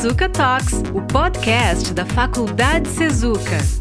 Sezuca 0.00 0.28
Talks, 0.28 0.74
o 0.94 1.02
podcast 1.02 1.92
da 1.92 2.06
Faculdade 2.06 2.88
Sezuca. 2.88 3.77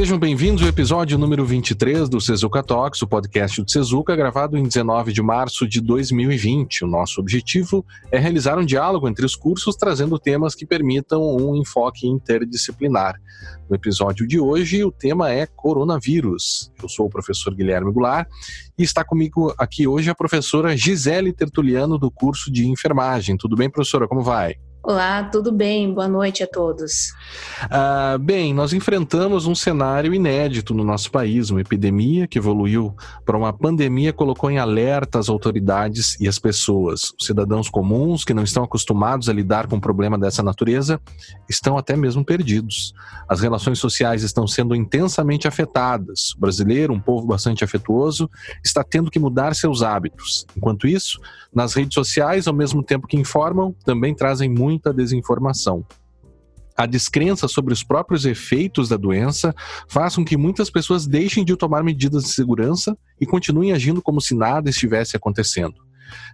Sejam 0.00 0.18
bem-vindos 0.18 0.62
ao 0.62 0.68
episódio 0.70 1.18
número 1.18 1.44
23 1.44 2.08
do 2.08 2.22
Sezuca 2.22 2.62
Talks, 2.62 3.02
o 3.02 3.06
podcast 3.06 3.60
do 3.60 3.70
Sezuca, 3.70 4.16
gravado 4.16 4.56
em 4.56 4.62
19 4.62 5.12
de 5.12 5.20
março 5.20 5.68
de 5.68 5.78
2020. 5.78 6.84
O 6.84 6.88
nosso 6.88 7.20
objetivo 7.20 7.84
é 8.10 8.18
realizar 8.18 8.58
um 8.58 8.64
diálogo 8.64 9.06
entre 9.06 9.26
os 9.26 9.36
cursos, 9.36 9.76
trazendo 9.76 10.18
temas 10.18 10.54
que 10.54 10.64
permitam 10.64 11.20
um 11.36 11.54
enfoque 11.54 12.08
interdisciplinar. 12.08 13.20
No 13.68 13.76
episódio 13.76 14.26
de 14.26 14.40
hoje, 14.40 14.82
o 14.82 14.90
tema 14.90 15.30
é 15.30 15.44
coronavírus. 15.44 16.72
Eu 16.82 16.88
sou 16.88 17.04
o 17.04 17.10
professor 17.10 17.54
Guilherme 17.54 17.92
Goulart 17.92 18.26
e 18.78 18.82
está 18.82 19.04
comigo 19.04 19.54
aqui 19.58 19.86
hoje 19.86 20.08
a 20.08 20.14
professora 20.14 20.74
Gisele 20.74 21.30
Tertuliano, 21.30 21.98
do 21.98 22.10
curso 22.10 22.50
de 22.50 22.66
enfermagem. 22.66 23.36
Tudo 23.36 23.54
bem, 23.54 23.68
professora? 23.68 24.08
Como 24.08 24.22
vai? 24.22 24.56
Olá, 24.90 25.22
tudo 25.22 25.52
bem? 25.52 25.94
Boa 25.94 26.08
noite 26.08 26.42
a 26.42 26.48
todos. 26.48 27.12
Ah, 27.70 28.18
bem, 28.20 28.52
nós 28.52 28.72
enfrentamos 28.72 29.46
um 29.46 29.54
cenário 29.54 30.12
inédito 30.12 30.74
no 30.74 30.82
nosso 30.82 31.12
país, 31.12 31.48
uma 31.48 31.60
epidemia 31.60 32.26
que 32.26 32.38
evoluiu 32.38 32.92
para 33.24 33.36
uma 33.36 33.52
pandemia, 33.52 34.12
colocou 34.12 34.50
em 34.50 34.58
alerta 34.58 35.20
as 35.20 35.28
autoridades 35.28 36.18
e 36.18 36.26
as 36.26 36.40
pessoas. 36.40 37.14
Os 37.16 37.24
cidadãos 37.24 37.70
comuns 37.70 38.24
que 38.24 38.34
não 38.34 38.42
estão 38.42 38.64
acostumados 38.64 39.28
a 39.28 39.32
lidar 39.32 39.68
com 39.68 39.76
um 39.76 39.80
problema 39.80 40.18
dessa 40.18 40.42
natureza 40.42 41.00
estão 41.48 41.78
até 41.78 41.94
mesmo 41.94 42.24
perdidos. 42.24 42.92
As 43.28 43.40
relações 43.40 43.78
sociais 43.78 44.24
estão 44.24 44.44
sendo 44.44 44.74
intensamente 44.74 45.46
afetadas. 45.46 46.34
O 46.36 46.40
brasileiro, 46.40 46.92
um 46.92 46.98
povo 46.98 47.28
bastante 47.28 47.62
afetuoso, 47.62 48.28
está 48.64 48.82
tendo 48.82 49.08
que 49.08 49.20
mudar 49.20 49.54
seus 49.54 49.84
hábitos. 49.84 50.44
Enquanto 50.56 50.88
isso, 50.88 51.20
nas 51.54 51.74
redes 51.74 51.94
sociais, 51.94 52.48
ao 52.48 52.54
mesmo 52.54 52.82
tempo 52.82 53.06
que 53.06 53.16
informam, 53.16 53.72
também 53.84 54.16
trazem 54.16 54.50
muita 54.80 54.94
desinformação. 54.94 55.84
A 56.74 56.86
descrença 56.86 57.46
sobre 57.46 57.74
os 57.74 57.84
próprios 57.84 58.24
efeitos 58.24 58.88
da 58.88 58.96
doença 58.96 59.54
faz 59.86 60.16
com 60.16 60.24
que 60.24 60.36
muitas 60.36 60.70
pessoas 60.70 61.06
deixem 61.06 61.44
de 61.44 61.54
tomar 61.54 61.84
medidas 61.84 62.24
de 62.24 62.30
segurança 62.30 62.96
e 63.20 63.26
continuem 63.26 63.72
agindo 63.72 64.00
como 64.00 64.20
se 64.20 64.34
nada 64.34 64.70
estivesse 64.70 65.14
acontecendo. 65.14 65.74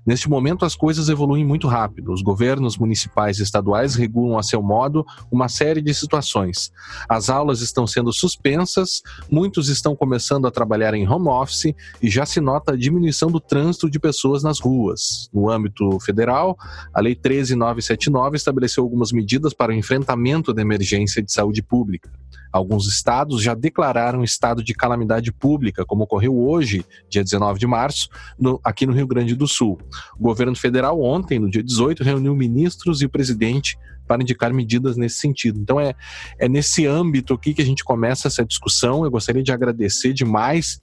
Neste 0.04 0.28
momento, 0.28 0.64
as 0.64 0.74
coisas 0.74 1.08
evoluem 1.08 1.44
muito 1.44 1.68
rápido. 1.68 2.12
Os 2.12 2.22
governos 2.22 2.76
municipais 2.76 3.38
e 3.38 3.42
estaduais 3.42 3.94
regulam 3.94 4.38
a 4.38 4.42
seu 4.42 4.62
modo 4.62 5.04
uma 5.30 5.48
série 5.48 5.82
de 5.82 5.92
situações. 5.94 6.72
As 7.08 7.28
aulas 7.30 7.60
estão 7.60 7.86
sendo 7.86 8.12
suspensas, 8.12 9.02
muitos 9.30 9.68
estão 9.68 9.94
começando 9.96 10.46
a 10.46 10.50
trabalhar 10.50 10.94
em 10.94 11.08
home 11.08 11.28
office 11.28 11.74
e 12.02 12.10
já 12.10 12.24
se 12.26 12.40
nota 12.40 12.72
a 12.72 12.76
diminuição 12.76 13.30
do 13.30 13.40
trânsito 13.40 13.90
de 13.90 13.98
pessoas 13.98 14.42
nas 14.42 14.60
ruas. 14.60 15.28
No 15.32 15.50
âmbito 15.50 15.98
federal, 16.00 16.56
a 16.92 17.00
Lei 17.00 17.14
13979 17.14 18.36
estabeleceu 18.36 18.82
algumas 18.82 19.12
medidas 19.12 19.52
para 19.52 19.72
o 19.72 19.74
enfrentamento 19.74 20.52
da 20.52 20.62
emergência 20.62 21.22
de 21.22 21.32
saúde 21.32 21.62
pública. 21.62 22.10
Alguns 22.56 22.86
estados 22.86 23.42
já 23.42 23.54
declararam 23.54 24.24
estado 24.24 24.62
de 24.62 24.74
calamidade 24.74 25.32
pública, 25.32 25.84
como 25.84 26.04
ocorreu 26.04 26.36
hoje, 26.36 26.84
dia 27.08 27.22
19 27.22 27.58
de 27.58 27.66
março, 27.66 28.08
no, 28.38 28.60
aqui 28.64 28.86
no 28.86 28.92
Rio 28.92 29.06
Grande 29.06 29.34
do 29.34 29.46
Sul. 29.46 29.78
O 30.18 30.22
governo 30.22 30.56
federal, 30.56 31.00
ontem, 31.00 31.38
no 31.38 31.50
dia 31.50 31.62
18, 31.62 32.02
reuniu 32.02 32.34
ministros 32.34 33.02
e 33.02 33.06
o 33.06 33.10
presidente 33.10 33.78
para 34.06 34.22
indicar 34.22 34.52
medidas 34.54 34.96
nesse 34.96 35.18
sentido. 35.18 35.58
Então, 35.60 35.80
é, 35.80 35.94
é 36.38 36.48
nesse 36.48 36.86
âmbito 36.86 37.34
aqui 37.34 37.52
que 37.52 37.62
a 37.62 37.64
gente 37.64 37.84
começa 37.84 38.28
essa 38.28 38.44
discussão. 38.44 39.04
Eu 39.04 39.10
gostaria 39.10 39.42
de 39.42 39.52
agradecer 39.52 40.12
demais 40.12 40.80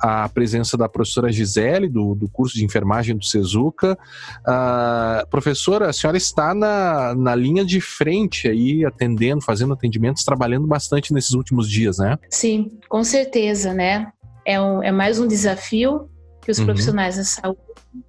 a 0.00 0.28
presença 0.28 0.76
da 0.76 0.88
professora 0.88 1.30
Gisele, 1.30 1.88
do, 1.88 2.14
do 2.14 2.28
curso 2.28 2.56
de 2.56 2.64
enfermagem 2.64 3.16
do 3.16 3.24
Sezuca. 3.24 3.98
Uh, 4.40 5.26
professora, 5.28 5.90
a 5.90 5.92
senhora 5.92 6.16
está 6.16 6.54
na, 6.54 7.14
na 7.14 7.34
linha 7.34 7.64
de 7.64 7.80
frente 7.80 8.48
aí, 8.48 8.84
atendendo, 8.84 9.42
fazendo 9.42 9.72
atendimentos, 9.72 10.24
trabalhando 10.24 10.66
bastante 10.66 11.12
nesses 11.12 11.32
últimos 11.32 11.68
dias, 11.68 11.98
né? 11.98 12.18
Sim, 12.30 12.78
com 12.88 13.04
certeza, 13.04 13.74
né? 13.74 14.10
É, 14.44 14.60
um, 14.60 14.82
é 14.82 14.90
mais 14.90 15.20
um 15.20 15.26
desafio 15.26 16.08
que 16.40 16.50
os 16.50 16.58
uhum. 16.58 16.66
profissionais 16.66 17.16
da 17.16 17.24
saúde, 17.24 17.60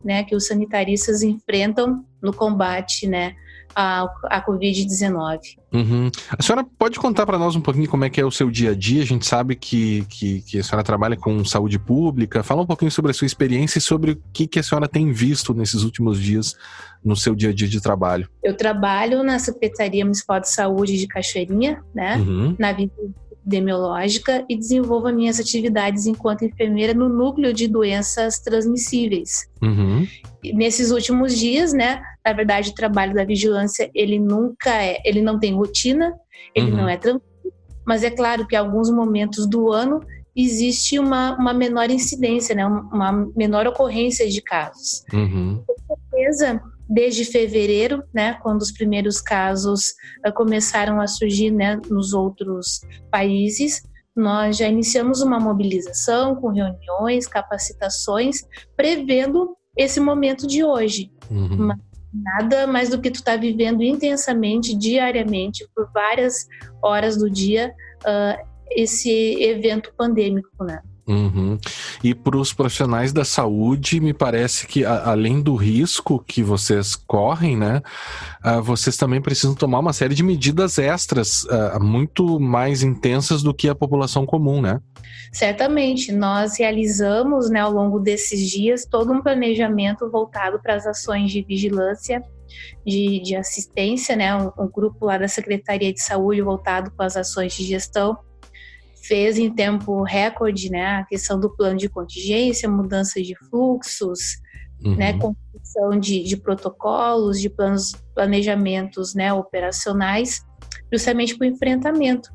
né, 0.03 0.23
que 0.23 0.35
os 0.35 0.47
sanitaristas 0.47 1.21
enfrentam 1.21 2.05
no 2.21 2.33
combate, 2.33 3.07
né, 3.07 3.35
a, 3.75 4.07
a 4.25 4.45
Covid-19. 4.45 5.39
Uhum. 5.73 6.11
A 6.37 6.41
senhora 6.41 6.65
pode 6.77 6.99
contar 6.99 7.25
para 7.25 7.37
nós 7.37 7.55
um 7.55 7.61
pouquinho 7.61 7.89
como 7.89 8.03
é 8.03 8.09
que 8.09 8.19
é 8.19 8.25
o 8.25 8.31
seu 8.31 8.49
dia 8.49 8.71
a 8.71 8.75
dia? 8.75 9.01
A 9.01 9.05
gente 9.05 9.25
sabe 9.25 9.55
que, 9.55 10.05
que, 10.09 10.41
que, 10.41 10.59
a 10.59 10.63
senhora 10.63 10.83
trabalha 10.83 11.15
com 11.15 11.43
saúde 11.45 11.79
pública. 11.79 12.43
Fala 12.43 12.61
um 12.61 12.65
pouquinho 12.65 12.91
sobre 12.91 13.11
a 13.11 13.13
sua 13.13 13.25
experiência 13.25 13.77
e 13.77 13.81
sobre 13.81 14.11
o 14.11 14.21
que, 14.33 14.47
que 14.47 14.59
a 14.59 14.63
senhora 14.63 14.87
tem 14.87 15.11
visto 15.11 15.53
nesses 15.53 15.83
últimos 15.83 16.19
dias 16.19 16.55
no 17.03 17.15
seu 17.15 17.33
dia 17.33 17.49
a 17.49 17.53
dia 17.53 17.67
de 17.67 17.81
trabalho. 17.81 18.29
Eu 18.43 18.55
trabalho 18.55 19.23
na 19.23 19.39
Secretaria 19.39 20.03
Municipal 20.03 20.39
de 20.39 20.49
Saúde 20.49 20.97
de 20.97 21.07
Cachoeirinha, 21.07 21.81
né? 21.93 22.17
Uhum. 22.17 22.55
Na 22.59 22.73
epidemiológica 23.41 24.45
e 24.47 24.55
desenvolvo 24.55 25.11
minhas 25.11 25.39
atividades 25.39 26.05
enquanto 26.05 26.45
enfermeira 26.45 26.93
no 26.93 27.09
núcleo 27.09 27.53
de 27.53 27.67
doenças 27.67 28.39
transmissíveis. 28.39 29.47
Uhum. 29.61 30.07
Nesses 30.53 30.91
últimos 30.91 31.37
dias, 31.37 31.73
né, 31.73 32.01
na 32.25 32.33
verdade, 32.33 32.69
o 32.69 32.75
trabalho 32.75 33.13
da 33.13 33.23
vigilância 33.23 33.89
ele 33.93 34.19
nunca 34.19 34.69
é, 34.69 35.01
ele 35.03 35.21
não 35.21 35.39
tem 35.39 35.53
rotina, 35.53 36.13
ele 36.55 36.71
uhum. 36.71 36.77
não 36.77 36.89
é 36.89 36.97
tranquilo, 36.97 37.53
mas 37.85 38.03
é 38.03 38.11
claro 38.11 38.47
que 38.47 38.55
em 38.55 38.59
alguns 38.59 38.89
momentos 38.89 39.47
do 39.47 39.71
ano 39.71 40.01
existe 40.35 40.97
uma, 40.97 41.35
uma 41.37 41.53
menor 41.53 41.89
incidência, 41.89 42.55
né, 42.55 42.65
uma 42.65 43.11
menor 43.35 43.67
ocorrência 43.67 44.29
de 44.29 44.41
casos. 44.41 45.03
Uhum. 45.11 45.63
Com 45.67 45.75
certeza, 45.87 46.61
desde 46.87 47.25
fevereiro, 47.25 48.03
né, 48.13 48.35
quando 48.41 48.61
os 48.61 48.71
primeiros 48.71 49.19
casos 49.19 49.93
uh, 50.25 50.33
começaram 50.33 51.01
a 51.01 51.07
surgir 51.07 51.51
né, 51.51 51.79
nos 51.89 52.13
outros 52.13 52.81
países, 53.09 53.83
nós 54.15 54.57
já 54.57 54.67
iniciamos 54.67 55.21
uma 55.21 55.39
mobilização 55.39 56.35
com 56.35 56.49
reuniões, 56.49 57.27
capacitações, 57.27 58.41
prevendo 58.75 59.55
esse 59.75 59.99
momento 59.99 60.45
de 60.45 60.63
hoje. 60.63 61.11
Uhum. 61.29 61.69
Nada 62.13 62.67
mais 62.67 62.89
do 62.89 62.99
que 62.99 63.11
tu 63.11 63.15
está 63.15 63.35
vivendo 63.35 63.83
intensamente, 63.83 64.75
diariamente, 64.75 65.67
por 65.75 65.89
várias 65.93 66.47
horas 66.81 67.17
do 67.17 67.29
dia, 67.29 67.73
uh, 68.01 68.47
esse 68.71 69.41
evento 69.41 69.93
pandêmico, 69.97 70.63
né? 70.63 70.81
Uhum. 71.11 71.57
E 72.01 72.15
para 72.15 72.37
os 72.37 72.53
profissionais 72.53 73.11
da 73.11 73.25
saúde, 73.25 73.99
me 73.99 74.13
parece 74.13 74.65
que 74.65 74.85
a, 74.85 75.11
além 75.11 75.41
do 75.41 75.55
risco 75.55 76.23
que 76.25 76.41
vocês 76.41 76.95
correm, 76.95 77.57
né, 77.57 77.81
uh, 78.45 78.61
vocês 78.61 78.95
também 78.95 79.21
precisam 79.21 79.53
tomar 79.53 79.79
uma 79.79 79.91
série 79.91 80.15
de 80.15 80.23
medidas 80.23 80.77
extras 80.77 81.43
uh, 81.43 81.83
muito 81.83 82.39
mais 82.39 82.81
intensas 82.81 83.43
do 83.43 83.53
que 83.53 83.67
a 83.67 83.75
população 83.75 84.25
comum, 84.25 84.61
né? 84.61 84.79
Certamente, 85.33 86.13
nós 86.13 86.57
realizamos, 86.57 87.49
né, 87.49 87.59
ao 87.59 87.71
longo 87.71 87.99
desses 87.99 88.49
dias 88.49 88.85
todo 88.85 89.11
um 89.11 89.21
planejamento 89.21 90.09
voltado 90.09 90.61
para 90.61 90.75
as 90.75 90.85
ações 90.85 91.31
de 91.31 91.41
vigilância 91.41 92.23
de, 92.85 93.19
de 93.21 93.35
assistência, 93.35 94.15
né, 94.15 94.33
um, 94.35 94.51
um 94.57 94.69
grupo 94.69 95.05
lá 95.05 95.17
da 95.17 95.27
Secretaria 95.27 95.93
de 95.93 96.01
Saúde 96.01 96.41
voltado 96.41 96.91
para 96.91 97.05
as 97.05 97.17
ações 97.17 97.53
de 97.53 97.63
gestão 97.63 98.17
fez 99.01 99.37
em 99.37 99.53
tempo 99.53 100.03
recorde, 100.03 100.69
né, 100.69 100.97
a 100.97 101.05
questão 101.05 101.39
do 101.39 101.49
plano 101.49 101.77
de 101.77 101.89
contingência, 101.89 102.69
mudança 102.69 103.21
de 103.21 103.35
fluxos, 103.49 104.39
uhum. 104.83 104.95
né, 104.95 105.17
construção 105.17 105.99
de, 105.99 106.23
de, 106.23 106.37
protocolos, 106.37 107.39
de 107.39 107.49
planos, 107.49 107.93
planejamentos, 108.13 109.13
né, 109.13 109.33
operacionais, 109.33 110.45
justamente 110.91 111.37
para 111.37 111.45
o 111.45 111.49
enfrentamento. 111.49 112.29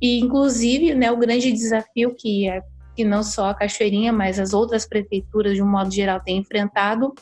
E, 0.00 0.20
inclusive, 0.20 0.94
né, 0.94 1.10
o 1.10 1.16
grande 1.16 1.50
desafio 1.52 2.14
que, 2.14 2.48
é, 2.48 2.62
que 2.94 3.04
não 3.04 3.22
só 3.22 3.50
a 3.50 3.54
Cachoeirinha, 3.54 4.12
mas 4.12 4.38
as 4.38 4.52
outras 4.52 4.86
prefeituras, 4.86 5.54
de 5.54 5.62
um 5.62 5.68
modo 5.68 5.92
geral, 5.92 6.20
têm 6.20 6.38
enfrentado, 6.38 7.12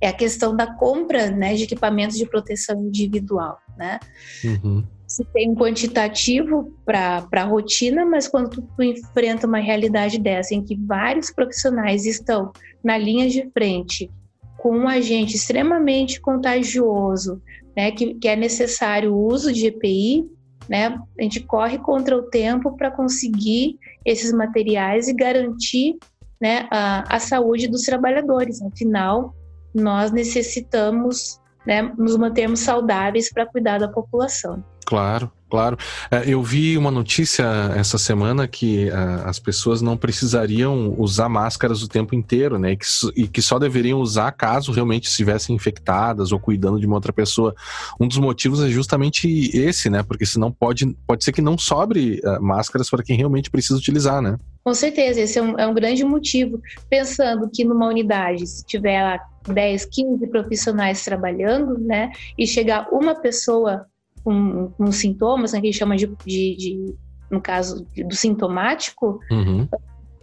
é 0.00 0.08
a 0.08 0.12
questão 0.12 0.54
da 0.54 0.74
compra 0.74 1.30
né, 1.30 1.54
de 1.54 1.64
equipamentos 1.64 2.18
de 2.18 2.26
proteção 2.26 2.78
individual, 2.80 3.58
né? 3.78 3.98
Uhum 4.44 4.84
se 5.06 5.24
tem 5.26 5.50
um 5.50 5.54
quantitativo 5.54 6.72
para 6.84 7.26
a 7.32 7.44
rotina, 7.44 8.04
mas 8.04 8.26
quando 8.26 8.50
tu, 8.50 8.62
tu, 8.62 8.82
enfrenta 8.82 9.46
uma 9.46 9.58
realidade 9.58 10.18
dessa, 10.18 10.54
em 10.54 10.62
que 10.62 10.76
vários 10.76 11.30
profissionais 11.30 12.04
estão 12.04 12.52
na 12.82 12.98
linha 12.98 13.28
de 13.28 13.48
frente 13.52 14.10
com 14.56 14.76
um 14.76 14.88
agente 14.88 15.36
extremamente 15.36 16.20
contagioso, 16.20 17.40
né, 17.76 17.92
que, 17.92 18.14
que 18.14 18.26
é 18.26 18.34
necessário 18.34 19.14
o 19.14 19.26
uso 19.26 19.52
de 19.52 19.66
EPI, 19.66 20.28
né, 20.68 20.98
a 21.18 21.22
gente 21.22 21.40
corre 21.40 21.78
contra 21.78 22.16
o 22.16 22.22
tempo 22.22 22.76
para 22.76 22.90
conseguir 22.90 23.78
esses 24.04 24.32
materiais 24.32 25.06
e 25.08 25.14
garantir 25.14 25.96
né, 26.40 26.66
a, 26.70 27.16
a 27.16 27.20
saúde 27.20 27.68
dos 27.68 27.82
trabalhadores. 27.82 28.60
Afinal, 28.62 29.34
nós 29.72 30.10
necessitamos 30.10 31.40
né, 31.66 31.82
nos 31.96 32.16
mantermos 32.16 32.60
saudáveis 32.60 33.32
para 33.32 33.46
cuidar 33.46 33.78
da 33.78 33.88
população. 33.88 34.64
Claro, 34.86 35.32
claro. 35.50 35.76
É, 36.12 36.22
eu 36.30 36.40
vi 36.44 36.78
uma 36.78 36.92
notícia 36.92 37.44
essa 37.76 37.98
semana 37.98 38.46
que 38.46 38.88
é, 38.88 38.94
as 39.24 39.36
pessoas 39.40 39.82
não 39.82 39.96
precisariam 39.96 40.94
usar 40.96 41.28
máscaras 41.28 41.82
o 41.82 41.88
tempo 41.88 42.14
inteiro, 42.14 42.56
né? 42.56 42.76
E 43.16 43.26
que, 43.26 43.42
só 43.42 43.58
deveriam 43.58 43.98
usar 43.98 44.30
caso 44.30 44.70
realmente 44.70 45.08
estivessem 45.08 45.56
infectadas 45.56 46.30
ou 46.30 46.38
cuidando 46.38 46.78
de 46.78 46.86
uma 46.86 46.94
outra 46.94 47.12
pessoa. 47.12 47.52
Um 48.00 48.06
dos 48.06 48.18
motivos 48.18 48.62
é 48.62 48.68
justamente 48.68 49.50
esse, 49.52 49.90
né? 49.90 50.04
Porque 50.04 50.24
senão 50.24 50.52
pode, 50.52 50.86
pode 51.04 51.24
ser 51.24 51.32
que 51.32 51.42
não 51.42 51.58
sobre 51.58 52.20
uh, 52.24 52.40
máscaras 52.40 52.88
para 52.88 53.02
quem 53.02 53.16
realmente 53.16 53.50
precisa 53.50 53.76
utilizar, 53.76 54.22
né? 54.22 54.38
Com 54.62 54.72
certeza, 54.72 55.20
esse 55.20 55.36
é 55.36 55.42
um, 55.42 55.58
é 55.58 55.66
um 55.66 55.74
grande 55.74 56.04
motivo. 56.04 56.60
Pensando 56.88 57.50
que 57.52 57.64
numa 57.64 57.88
unidade, 57.88 58.46
se 58.46 58.64
tiver 58.64 59.02
lá 59.02 59.20
10, 59.52 59.84
15 59.86 60.26
profissionais 60.28 61.04
trabalhando, 61.04 61.76
né? 61.76 62.12
E 62.38 62.46
chegar 62.46 62.86
uma 62.92 63.16
pessoa 63.16 63.84
com, 64.26 64.72
com 64.76 64.90
sintomas, 64.90 65.52
né, 65.52 65.60
que 65.60 65.68
a 65.68 65.70
gente 65.70 65.78
chama 65.78 65.94
de, 65.94 66.08
de, 66.26 66.56
de 66.56 66.94
no 67.30 67.40
caso 67.40 67.86
do 67.96 68.16
sintomático, 68.16 69.20
uhum. 69.30 69.68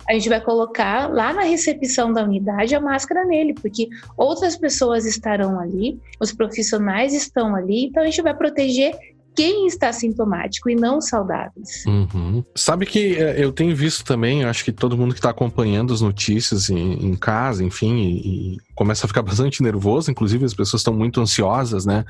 a 0.10 0.14
gente 0.14 0.28
vai 0.28 0.42
colocar 0.42 1.10
lá 1.10 1.32
na 1.32 1.44
recepção 1.44 2.12
da 2.12 2.22
unidade 2.22 2.76
a 2.76 2.82
máscara 2.82 3.24
nele, 3.24 3.54
porque 3.54 3.88
outras 4.18 4.58
pessoas 4.58 5.06
estarão 5.06 5.58
ali, 5.58 5.98
os 6.20 6.34
profissionais 6.34 7.14
estão 7.14 7.56
ali, 7.56 7.86
então 7.86 8.04
a 8.04 8.06
gente 8.06 8.22
vai 8.22 8.36
proteger 8.36 8.94
quem 9.36 9.66
está 9.68 9.92
sintomático 9.92 10.70
e 10.70 10.76
não 10.76 11.02
saudáveis. 11.02 11.86
Uhum. 11.88 12.44
Sabe 12.56 12.86
que 12.86 13.16
é, 13.16 13.44
eu 13.44 13.52
tenho 13.52 13.76
visto 13.76 14.04
também, 14.04 14.44
acho 14.44 14.64
que 14.64 14.72
todo 14.72 14.98
mundo 14.98 15.14
que 15.14 15.20
está 15.20 15.30
acompanhando 15.30 15.94
as 15.94 16.02
notícias 16.02 16.70
em, 16.70 17.06
em 17.06 17.16
casa, 17.16 17.64
enfim, 17.64 17.96
e, 17.96 18.56
e, 18.56 18.58
começa 18.76 19.06
a 19.06 19.08
ficar 19.08 19.22
bastante 19.24 19.62
nervoso, 19.62 20.12
inclusive 20.12 20.46
as 20.46 20.54
pessoas 20.54 20.82
estão 20.82 20.94
muito 20.94 21.22
ansiosas, 21.22 21.86
né? 21.86 22.06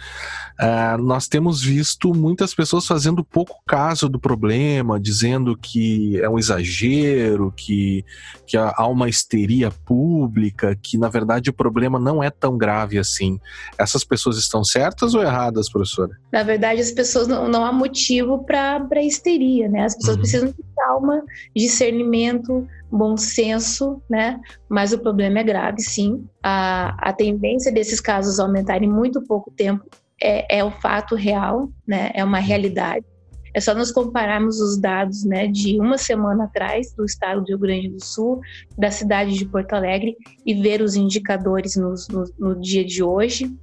Uh, 0.59 1.01
nós 1.01 1.27
temos 1.27 1.61
visto 1.61 2.13
muitas 2.13 2.53
pessoas 2.53 2.85
fazendo 2.85 3.23
pouco 3.23 3.55
caso 3.65 4.07
do 4.07 4.19
problema, 4.19 4.99
dizendo 4.99 5.57
que 5.57 6.19
é 6.21 6.29
um 6.29 6.37
exagero, 6.37 7.53
que, 7.55 8.05
que 8.45 8.57
há 8.57 8.87
uma 8.87 9.09
histeria 9.09 9.71
pública, 9.71 10.77
que 10.81 10.97
na 10.97 11.09
verdade 11.09 11.49
o 11.49 11.53
problema 11.53 11.99
não 11.99 12.23
é 12.23 12.29
tão 12.29 12.57
grave 12.57 12.97
assim. 12.97 13.39
Essas 13.77 14.03
pessoas 14.03 14.37
estão 14.37 14.63
certas 14.63 15.13
ou 15.13 15.21
erradas, 15.21 15.69
professora? 15.69 16.11
Na 16.31 16.43
verdade, 16.43 16.81
as 16.81 16.91
pessoas 16.91 17.27
não, 17.27 17.47
não 17.47 17.65
há 17.65 17.71
motivo 17.71 18.43
para 18.43 19.03
histeria, 19.03 19.67
né? 19.67 19.85
As 19.85 19.95
pessoas 19.95 20.15
uhum. 20.15 20.21
precisam 20.21 20.53
calma, 20.75 21.23
discernimento, 21.55 22.67
bom 22.91 23.17
senso, 23.17 24.01
né? 24.09 24.39
Mas 24.69 24.93
o 24.93 24.99
problema 24.99 25.39
é 25.39 25.43
grave, 25.43 25.81
sim. 25.81 26.25
A, 26.41 26.95
a 27.09 27.13
tendência 27.13 27.71
desses 27.71 27.99
casos 27.99 28.39
aumentarem 28.39 28.87
em 28.87 28.91
muito 28.91 29.21
pouco 29.21 29.51
tempo 29.51 29.85
é, 30.21 30.59
é 30.59 30.63
o 30.63 30.71
fato 30.71 31.15
real, 31.15 31.69
né? 31.87 32.11
É 32.13 32.23
uma 32.23 32.39
realidade. 32.39 33.05
É 33.53 33.59
só 33.59 33.75
nós 33.75 33.91
compararmos 33.91 34.59
os 34.59 34.79
dados 34.79 35.23
né, 35.23 35.47
de 35.47 35.79
uma 35.79 35.97
semana 35.97 36.45
atrás 36.45 36.91
do 36.93 37.05
estado 37.05 37.41
do 37.41 37.49
Rio 37.49 37.59
Grande 37.59 37.89
do 37.89 38.03
Sul, 38.03 38.41
da 38.75 38.89
cidade 38.89 39.35
de 39.35 39.45
Porto 39.45 39.73
Alegre, 39.73 40.17
e 40.43 40.55
ver 40.55 40.81
os 40.81 40.95
indicadores 40.95 41.75
no, 41.75 41.93
no, 42.09 42.23
no 42.39 42.59
dia 42.59 42.83
de 42.83 43.03
hoje. 43.03 43.55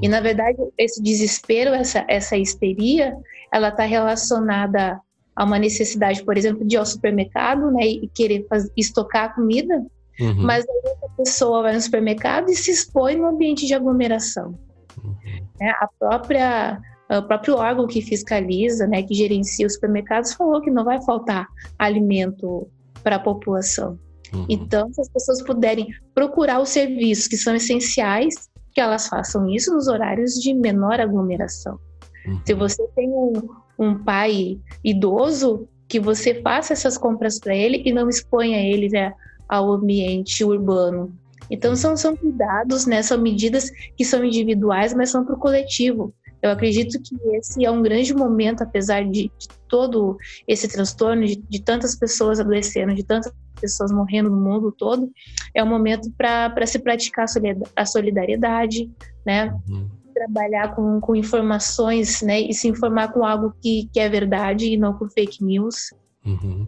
E, 0.00 0.08
na 0.08 0.20
verdade, 0.20 0.58
esse 0.78 1.02
desespero, 1.02 1.74
essa, 1.74 2.04
essa 2.08 2.36
histeria, 2.36 3.16
ela 3.52 3.68
está 3.68 3.84
relacionada 3.84 5.00
a 5.36 5.44
uma 5.44 5.58
necessidade, 5.58 6.24
por 6.24 6.36
exemplo, 6.36 6.66
de 6.66 6.76
ir 6.76 6.78
ao 6.78 6.86
supermercado 6.86 7.70
né, 7.70 7.86
e 7.86 8.08
querer 8.08 8.46
fazer, 8.48 8.72
estocar 8.76 9.34
comida, 9.34 9.84
uhum. 10.18 10.42
mas 10.42 10.64
a 10.64 11.08
pessoa 11.16 11.62
vai 11.62 11.74
no 11.74 11.80
supermercado 11.80 12.48
e 12.50 12.56
se 12.56 12.70
expõe 12.70 13.16
no 13.16 13.26
ambiente 13.26 13.66
de 13.66 13.74
aglomeração. 13.74 14.58
Uhum. 15.04 15.14
Né, 15.60 15.70
a 15.80 15.88
própria 15.98 16.80
o 17.08 17.22
próprio 17.22 17.54
órgão 17.54 17.86
que 17.86 18.02
fiscaliza, 18.02 18.86
né, 18.86 19.02
que 19.02 19.14
gerencia 19.14 19.66
os 19.66 19.74
supermercados, 19.74 20.32
falou 20.32 20.60
que 20.60 20.70
não 20.70 20.84
vai 20.84 21.00
faltar 21.02 21.46
alimento 21.78 22.68
para 23.02 23.14
a 23.14 23.20
população. 23.20 23.96
Uhum. 24.34 24.46
Então, 24.48 24.92
se 24.92 25.00
as 25.00 25.08
pessoas 25.08 25.42
puderem 25.42 25.86
procurar 26.12 26.60
os 26.60 26.70
serviços 26.70 27.28
que 27.28 27.36
são 27.36 27.54
essenciais, 27.54 28.34
que 28.74 28.80
elas 28.80 29.06
façam 29.06 29.48
isso 29.48 29.72
nos 29.72 29.86
horários 29.86 30.34
de 30.34 30.52
menor 30.52 31.00
aglomeração. 31.00 31.78
Uhum. 32.26 32.40
Se 32.44 32.54
você 32.54 32.84
tem 32.96 33.08
um, 33.08 33.32
um 33.78 34.02
pai 34.02 34.58
idoso, 34.84 35.68
que 35.88 36.00
você 36.00 36.40
faça 36.42 36.72
essas 36.72 36.98
compras 36.98 37.38
para 37.38 37.54
ele 37.54 37.82
e 37.84 37.92
não 37.92 38.08
exponha 38.08 38.58
ele 38.58 38.88
né, 38.88 39.12
ao 39.48 39.72
ambiente 39.72 40.44
urbano. 40.44 41.14
Então 41.50 41.76
são, 41.76 41.96
são 41.96 42.16
cuidados, 42.16 42.86
né, 42.86 43.02
são 43.02 43.18
medidas 43.18 43.70
que 43.96 44.04
são 44.04 44.24
individuais, 44.24 44.92
mas 44.92 45.10
são 45.10 45.24
para 45.24 45.34
o 45.34 45.38
coletivo. 45.38 46.12
Eu 46.42 46.50
acredito 46.50 47.00
que 47.00 47.16
esse 47.36 47.64
é 47.64 47.70
um 47.70 47.82
grande 47.82 48.14
momento, 48.14 48.62
apesar 48.62 49.04
de, 49.04 49.30
de 49.38 49.48
todo 49.68 50.16
esse 50.46 50.68
transtorno, 50.68 51.24
de, 51.24 51.36
de, 51.36 51.62
tantas 51.62 51.96
pessoas 51.96 52.38
adoecendo, 52.38 52.94
de 52.94 53.04
tantas 53.04 53.32
pessoas 53.60 53.90
morrendo 53.90 54.30
no 54.30 54.36
mundo 54.36 54.70
todo, 54.70 55.10
é 55.54 55.62
um 55.62 55.68
momento 55.68 56.10
para 56.16 56.66
se 56.66 56.78
praticar 56.78 57.26
a 57.74 57.86
solidariedade, 57.86 58.90
né? 59.24 59.56
Uhum 59.68 60.05
trabalhar 60.16 60.74
com, 60.74 60.98
com 61.00 61.14
informações, 61.14 62.22
né, 62.22 62.40
e 62.40 62.54
se 62.54 62.66
informar 62.68 63.12
com 63.12 63.24
algo 63.24 63.52
que, 63.60 63.88
que 63.92 64.00
é 64.00 64.08
verdade 64.08 64.72
e 64.72 64.76
não 64.76 64.94
com 64.94 65.08
fake 65.10 65.44
news. 65.44 65.92
Uhum. 66.24 66.66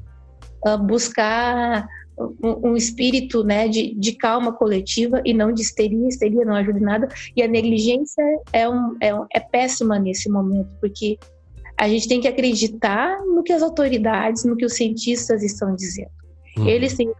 Uh, 0.66 0.78
buscar 0.78 1.88
um, 2.18 2.70
um, 2.70 2.76
espírito, 2.76 3.42
né, 3.42 3.68
de, 3.68 3.94
de 3.94 4.12
calma 4.12 4.52
coletiva 4.52 5.22
e 5.24 5.32
não 5.32 5.52
de 5.52 5.62
histeria. 5.62 6.08
Histeria 6.08 6.44
não 6.44 6.54
ajuda 6.54 6.78
em 6.78 6.82
nada. 6.82 7.08
E 7.34 7.42
a 7.42 7.48
negligência 7.48 8.22
é, 8.52 8.68
um, 8.68 8.96
é, 9.00 9.14
um, 9.14 9.24
é 9.32 9.40
péssima 9.40 9.98
nesse 9.98 10.28
momento, 10.28 10.68
porque 10.80 11.18
a 11.78 11.88
gente 11.88 12.08
tem 12.08 12.20
que 12.20 12.28
acreditar 12.28 13.18
no 13.24 13.42
que 13.42 13.52
as 13.52 13.62
autoridades, 13.62 14.44
no 14.44 14.56
que 14.56 14.66
os 14.66 14.74
cientistas 14.74 15.42
estão 15.42 15.74
dizendo. 15.74 16.10
Uhum. 16.58 16.68
Eles 16.68 16.94
têm 16.94 17.10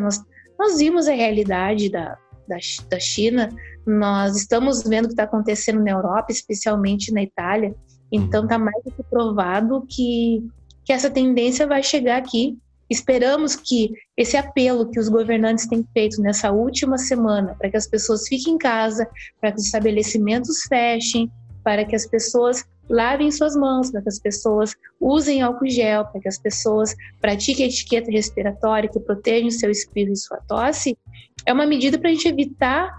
nós, 0.00 0.20
nós 0.58 0.78
vimos 0.78 1.06
a 1.06 1.12
realidade 1.12 1.88
da, 1.88 2.18
da, 2.50 2.56
da 2.90 2.98
China, 2.98 3.48
nós 3.86 4.36
estamos 4.36 4.82
vendo 4.82 5.04
o 5.04 5.08
que 5.08 5.14
está 5.14 5.22
acontecendo 5.22 5.82
na 5.82 5.92
Europa, 5.92 6.32
especialmente 6.32 7.12
na 7.12 7.22
Itália. 7.22 7.74
Então, 8.12 8.42
está 8.42 8.58
mais 8.58 8.82
do 8.84 8.90
que 8.90 9.02
provado 9.04 9.86
que, 9.88 10.44
que 10.84 10.92
essa 10.92 11.08
tendência 11.08 11.66
vai 11.66 11.82
chegar 11.82 12.18
aqui. 12.18 12.58
Esperamos 12.90 13.54
que 13.54 13.92
esse 14.16 14.36
apelo 14.36 14.90
que 14.90 14.98
os 14.98 15.08
governantes 15.08 15.68
têm 15.68 15.86
feito 15.92 16.20
nessa 16.20 16.50
última 16.50 16.98
semana, 16.98 17.54
para 17.56 17.70
que 17.70 17.76
as 17.76 17.86
pessoas 17.86 18.26
fiquem 18.26 18.54
em 18.54 18.58
casa, 18.58 19.08
para 19.40 19.52
que 19.52 19.58
os 19.58 19.66
estabelecimentos 19.66 20.62
fechem, 20.68 21.30
para 21.62 21.84
que 21.84 21.94
as 21.94 22.04
pessoas 22.04 22.64
lavem 22.90 23.30
suas 23.30 23.54
mãos, 23.54 23.90
para 23.90 24.02
que 24.02 24.08
as 24.08 24.18
pessoas 24.18 24.74
usem 25.00 25.40
álcool 25.40 25.68
gel, 25.68 26.04
para 26.06 26.20
que 26.20 26.28
as 26.28 26.38
pessoas 26.38 26.94
pratiquem 27.20 27.66
etiqueta 27.66 28.10
respiratória, 28.10 28.90
que 28.90 28.98
protejam 28.98 29.48
o 29.48 29.52
seu 29.52 29.70
espírito 29.70 30.12
e 30.12 30.16
sua 30.16 30.38
tosse, 30.48 30.98
é 31.46 31.52
uma 31.52 31.66
medida 31.66 31.98
para 31.98 32.10
a 32.10 32.12
gente 32.12 32.28
evitar 32.28 32.92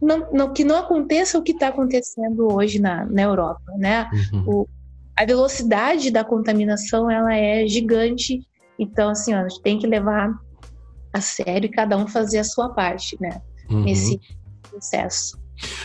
não, 0.00 0.32
não, 0.32 0.52
que 0.52 0.64
não 0.64 0.76
aconteça 0.76 1.38
o 1.38 1.42
que 1.42 1.52
está 1.52 1.68
acontecendo 1.68 2.52
hoje 2.52 2.80
na, 2.80 3.04
na 3.06 3.22
Europa, 3.22 3.72
né? 3.76 4.10
Uhum. 4.32 4.44
O, 4.46 4.68
a 5.16 5.24
velocidade 5.24 6.10
da 6.10 6.24
contaminação 6.24 7.10
ela 7.10 7.34
é 7.34 7.66
gigante, 7.66 8.40
então 8.78 9.10
assim, 9.10 9.32
ó, 9.34 9.38
a 9.38 9.48
gente 9.48 9.62
tem 9.62 9.78
que 9.78 9.86
levar 9.86 10.32
a 11.12 11.20
sério 11.20 11.66
e 11.66 11.70
cada 11.70 11.96
um 11.96 12.08
fazer 12.08 12.38
a 12.38 12.44
sua 12.44 12.70
parte, 12.70 13.16
né? 13.20 13.40
Uhum. 13.70 13.84
Nesse 13.84 14.20
processo. 14.68 15.41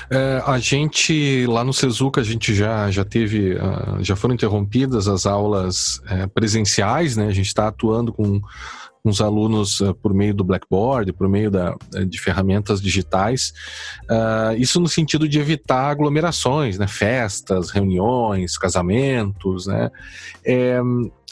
É, 0.10 0.42
a 0.46 0.58
gente 0.58 1.46
lá 1.48 1.64
no 1.64 1.74
Sezuca 1.74 2.22
a 2.22 2.24
gente 2.24 2.56
já 2.56 2.90
já 2.90 3.04
teve 3.04 3.56
uh, 3.56 4.02
já 4.02 4.16
foram 4.16 4.34
interrompidas 4.34 5.08
as 5.08 5.26
aulas 5.26 6.02
é, 6.08 6.26
presenciais, 6.28 7.16
né? 7.16 7.28
A 7.28 7.34
gente 7.34 7.48
está 7.48 7.68
atuando 7.68 8.12
com 8.12 8.42
os 9.10 9.22
alunos 9.22 9.80
uh, 9.82 9.94
por 9.96 10.14
meio 10.14 10.34
do 10.34 10.44
Blackboard, 10.44 11.14
por 11.14 11.28
meio 11.28 11.50
da, 11.50 11.76
eh, 11.96 12.06
de 12.06 12.20
ferramentas 12.20 12.82
digitais. 12.82 13.54
Uh, 14.04 14.56
isso 14.58 14.80
no 14.80 14.88
sentido 14.88 15.28
de 15.28 15.40
evitar 15.40 15.90
aglomerações, 15.90 16.78
né? 16.78 16.88
festas, 16.88 17.70
reuniões, 17.70 18.58
casamentos. 18.58 19.68
Né? 19.68 19.90
É, 20.46 20.80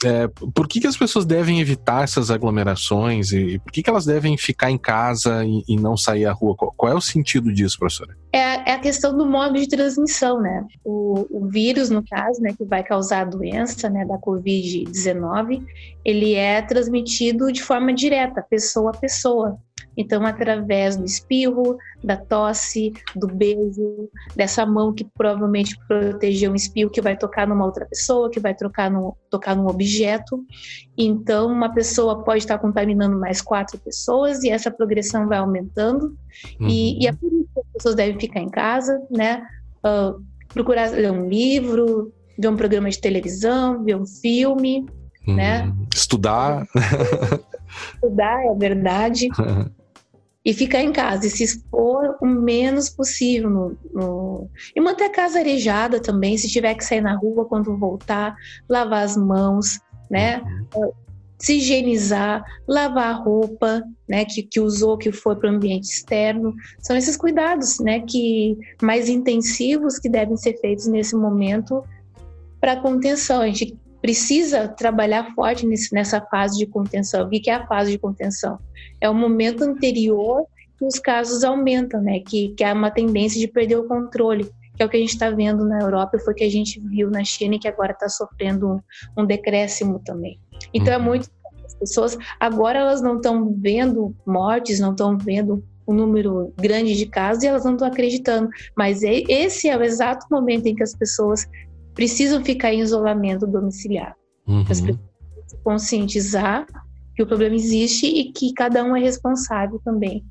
é, 0.03 0.27
por 0.27 0.67
que, 0.67 0.81
que 0.81 0.87
as 0.87 0.97
pessoas 0.97 1.25
devem 1.25 1.61
evitar 1.61 2.03
essas 2.03 2.29
aglomerações 2.29 3.31
e, 3.31 3.37
e 3.37 3.59
por 3.59 3.71
que, 3.71 3.81
que 3.81 3.89
elas 3.89 4.05
devem 4.05 4.37
ficar 4.37 4.69
em 4.69 4.77
casa 4.77 5.45
e, 5.45 5.63
e 5.67 5.77
não 5.77 5.95
sair 5.95 6.25
à 6.25 6.33
rua? 6.33 6.55
Qual, 6.55 6.73
qual, 6.75 6.91
é 6.91 6.95
o 6.95 7.01
sentido 7.01 7.53
disso, 7.53 7.79
professora? 7.79 8.15
É, 8.33 8.71
é, 8.71 8.73
a 8.73 8.79
questão 8.79 9.17
do 9.17 9.25
modo 9.25 9.53
de 9.53 9.67
transmissão, 9.67 10.41
né? 10.41 10.65
O, 10.83 11.25
o, 11.29 11.47
vírus, 11.47 11.89
no 11.89 12.03
caso, 12.05 12.41
né, 12.41 12.53
que 12.57 12.65
vai 12.65 12.83
causar 12.83 13.21
a 13.21 13.25
doença, 13.25 13.89
né, 13.89 14.05
da 14.05 14.17
Covid-19, 14.17 15.63
ele 16.03 16.35
é 16.35 16.61
transmitido 16.61 17.51
de 17.51 17.63
forma 17.63 17.93
direta, 17.93 18.45
pessoa 18.47 18.91
a 18.91 18.97
pessoa. 18.97 19.57
Então, 19.97 20.25
através 20.25 20.95
do 20.95 21.05
espirro, 21.05 21.77
da 22.03 22.17
tosse, 22.17 22.93
do 23.15 23.27
beijo, 23.27 24.09
dessa 24.35 24.65
mão 24.65 24.93
que 24.93 25.05
provavelmente 25.05 25.77
protegeu 25.87 26.51
um 26.51 26.55
espirro 26.55 26.89
que 26.89 27.01
vai 27.01 27.17
tocar 27.17 27.47
numa 27.47 27.65
outra 27.65 27.85
pessoa, 27.85 28.29
que 28.29 28.39
vai 28.39 28.53
tocar, 28.53 28.91
no, 28.91 29.15
tocar 29.29 29.55
num 29.55 29.67
objeto. 29.67 30.43
Então, 30.97 31.47
uma 31.47 31.73
pessoa 31.73 32.23
pode 32.23 32.39
estar 32.39 32.57
contaminando 32.57 33.17
mais 33.17 33.41
quatro 33.41 33.79
pessoas 33.79 34.43
e 34.43 34.49
essa 34.49 34.69
progressão 34.69 35.27
vai 35.27 35.37
aumentando. 35.37 36.17
Uhum. 36.59 36.67
E, 36.67 37.03
e 37.03 37.07
é 37.07 37.13
por 37.13 37.31
isso 37.31 37.49
que 37.53 37.59
as 37.59 37.67
pessoas 37.73 37.95
devem 37.95 38.19
ficar 38.19 38.41
em 38.41 38.49
casa, 38.49 39.01
né? 39.09 39.45
Uh, 39.79 40.21
procurar 40.53 40.89
ler 40.91 41.11
um 41.11 41.27
livro, 41.27 42.11
ver 42.37 42.47
um 42.47 42.55
programa 42.55 42.89
de 42.89 42.99
televisão, 42.99 43.83
ver 43.83 43.95
um 43.95 44.05
filme, 44.05 44.85
hum, 45.27 45.35
né? 45.35 45.71
Estudar. 45.93 46.65
Estudar, 47.93 48.45
é 48.45 48.55
verdade. 48.55 49.27
e 50.45 50.53
ficar 50.53 50.81
em 50.81 50.91
casa 50.91 51.25
e 51.25 51.29
se 51.29 51.43
expor 51.43 52.15
o 52.21 52.25
menos 52.25 52.87
possível 52.87 53.49
no, 53.49 53.77
no, 53.91 54.49
e 54.75 54.79
manter 54.79 55.05
a 55.05 55.11
casa 55.11 55.39
arejada 55.39 55.99
também 55.99 56.37
se 56.37 56.47
tiver 56.47 56.75
que 56.75 56.85
sair 56.85 57.01
na 57.01 57.15
rua 57.15 57.45
quando 57.45 57.75
voltar 57.75 58.35
lavar 58.69 59.03
as 59.03 59.17
mãos 59.17 59.79
né? 60.09 60.43
Uhum. 60.75 60.91
se 61.39 61.57
higienizar 61.57 62.43
lavar 62.67 63.09
a 63.09 63.17
roupa 63.17 63.81
né 64.07 64.23
que, 64.23 64.43
que 64.43 64.59
usou 64.59 64.97
que 64.97 65.11
foi 65.11 65.35
para 65.35 65.51
o 65.51 65.55
ambiente 65.55 65.85
externo. 65.85 66.53
São 66.79 66.95
esses 66.95 67.17
cuidados 67.17 67.79
né 67.79 68.01
que 68.01 68.55
mais 68.81 69.09
intensivos 69.09 69.97
que 69.97 70.07
devem 70.07 70.37
ser 70.37 70.59
feitos 70.59 70.85
nesse 70.85 71.15
momento 71.15 71.83
para 72.61 72.77
contenção. 72.77 73.41
A 73.41 73.47
gente 73.47 73.75
precisa 74.05 74.67
trabalhar 74.67 75.33
forte 75.33 75.65
nesse, 75.65 75.91
nessa 75.91 76.21
fase 76.21 76.59
de 76.59 76.67
contenção. 76.67 77.25
O 77.25 77.29
que 77.31 77.49
é 77.49 77.55
a 77.55 77.65
fase 77.65 77.89
de 77.89 77.97
contenção? 77.97 78.59
É 79.01 79.09
o 79.09 79.15
momento 79.15 79.63
anterior 79.63 80.45
que 80.77 80.85
os 80.85 80.99
casos 80.99 81.43
aumentam, 81.43 81.99
né? 82.03 82.19
Que, 82.19 82.49
que 82.49 82.63
há 82.63 82.71
uma 82.71 82.91
tendência 82.91 83.39
de 83.39 83.47
perder 83.47 83.77
o 83.77 83.87
controle, 83.87 84.47
que 84.75 84.83
é 84.83 84.85
o 84.85 84.89
que 84.89 84.97
a 84.97 84.99
gente 84.99 85.13
está 85.13 85.31
vendo 85.31 85.65
na 85.65 85.79
Europa 85.79 86.17
e 86.17 86.19
foi 86.19 86.33
o 86.33 86.35
que 86.35 86.43
a 86.43 86.51
gente 86.51 86.79
viu 86.81 87.09
na 87.09 87.23
China 87.23 87.55
e 87.55 87.59
que 87.59 87.67
agora 87.67 87.93
está 87.93 88.07
sofrendo 88.07 88.73
um, 88.73 89.23
um, 89.23 89.25
decréscimo 89.25 89.99
também. 90.05 90.39
Então 90.71 90.93
é 90.93 90.97
uhum. 90.99 91.03
muito 91.03 91.27
as 91.65 91.73
pessoas 91.73 92.15
agora 92.39 92.77
elas 92.77 93.01
não 93.01 93.15
estão 93.15 93.55
vendo 93.57 94.15
mortes, 94.23 94.79
não 94.79 94.91
estão 94.91 95.17
vendo 95.17 95.63
um 95.87 95.95
número 95.95 96.53
grande 96.61 96.95
de 96.95 97.07
casos 97.07 97.43
e 97.43 97.47
elas 97.47 97.65
não 97.65 97.73
estão 97.73 97.87
acreditando. 97.87 98.49
Mas 98.77 99.01
esse 99.01 99.67
é 99.67 99.75
o 99.75 99.81
exato 99.81 100.27
momento 100.29 100.67
em 100.67 100.75
que 100.75 100.83
as 100.83 100.95
pessoas 100.95 101.47
precisam 101.95 102.43
ficar 102.43 102.73
em 102.73 102.81
isolamento 102.81 103.47
domiciliar. 103.47 104.15
Uhum. 104.45 104.61
As 104.69 104.81
pessoas 104.81 104.99
precisam 105.33 105.59
conscientizar 105.63 106.67
que 107.15 107.23
o 107.23 107.25
problema 107.25 107.55
existe 107.55 108.05
e 108.05 108.31
que 108.31 108.53
cada 108.53 108.83
um 108.83 108.95
é 108.95 108.99
responsável 108.99 109.79
também 109.83 110.23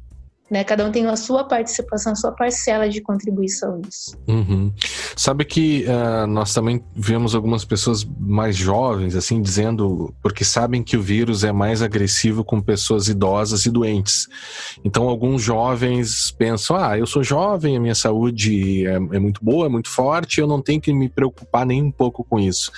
né? 0.54 0.62
Cada 0.62 0.86
um 0.86 0.92
tem 0.92 1.04
a 1.06 1.16
sua 1.16 1.42
participação, 1.42 2.12
a 2.12 2.14
sua 2.14 2.30
parcela 2.30 2.88
de 2.88 3.00
contribuição 3.00 3.78
nisso. 3.78 4.16
Uhum. 4.28 4.72
Sabe 5.16 5.44
que 5.44 5.84
uh, 5.84 6.28
nós 6.28 6.54
também 6.54 6.80
vemos 6.94 7.34
algumas 7.34 7.64
pessoas 7.64 8.04
mais 8.04 8.54
jovens, 8.54 9.16
assim, 9.16 9.42
dizendo, 9.42 10.14
porque 10.22 10.44
sabem 10.44 10.80
que 10.80 10.96
o 10.96 11.02
vírus 11.02 11.42
é 11.42 11.50
mais 11.50 11.82
agressivo 11.82 12.44
com 12.44 12.60
pessoas 12.60 13.08
idosas 13.08 13.66
e 13.66 13.70
doentes. 13.70 14.28
Então, 14.84 15.08
alguns 15.08 15.42
jovens 15.42 16.30
pensam: 16.30 16.76
ah, 16.76 16.96
eu 16.96 17.06
sou 17.06 17.24
jovem, 17.24 17.76
a 17.76 17.80
minha 17.80 17.94
saúde 17.96 18.86
é, 18.86 18.94
é 18.94 19.18
muito 19.18 19.44
boa, 19.44 19.66
é 19.66 19.68
muito 19.68 19.90
forte, 19.90 20.40
eu 20.40 20.46
não 20.46 20.62
tenho 20.62 20.80
que 20.80 20.92
me 20.92 21.08
preocupar 21.08 21.66
nem 21.66 21.82
um 21.82 21.90
pouco 21.90 22.22
com 22.22 22.38
isso. 22.38 22.70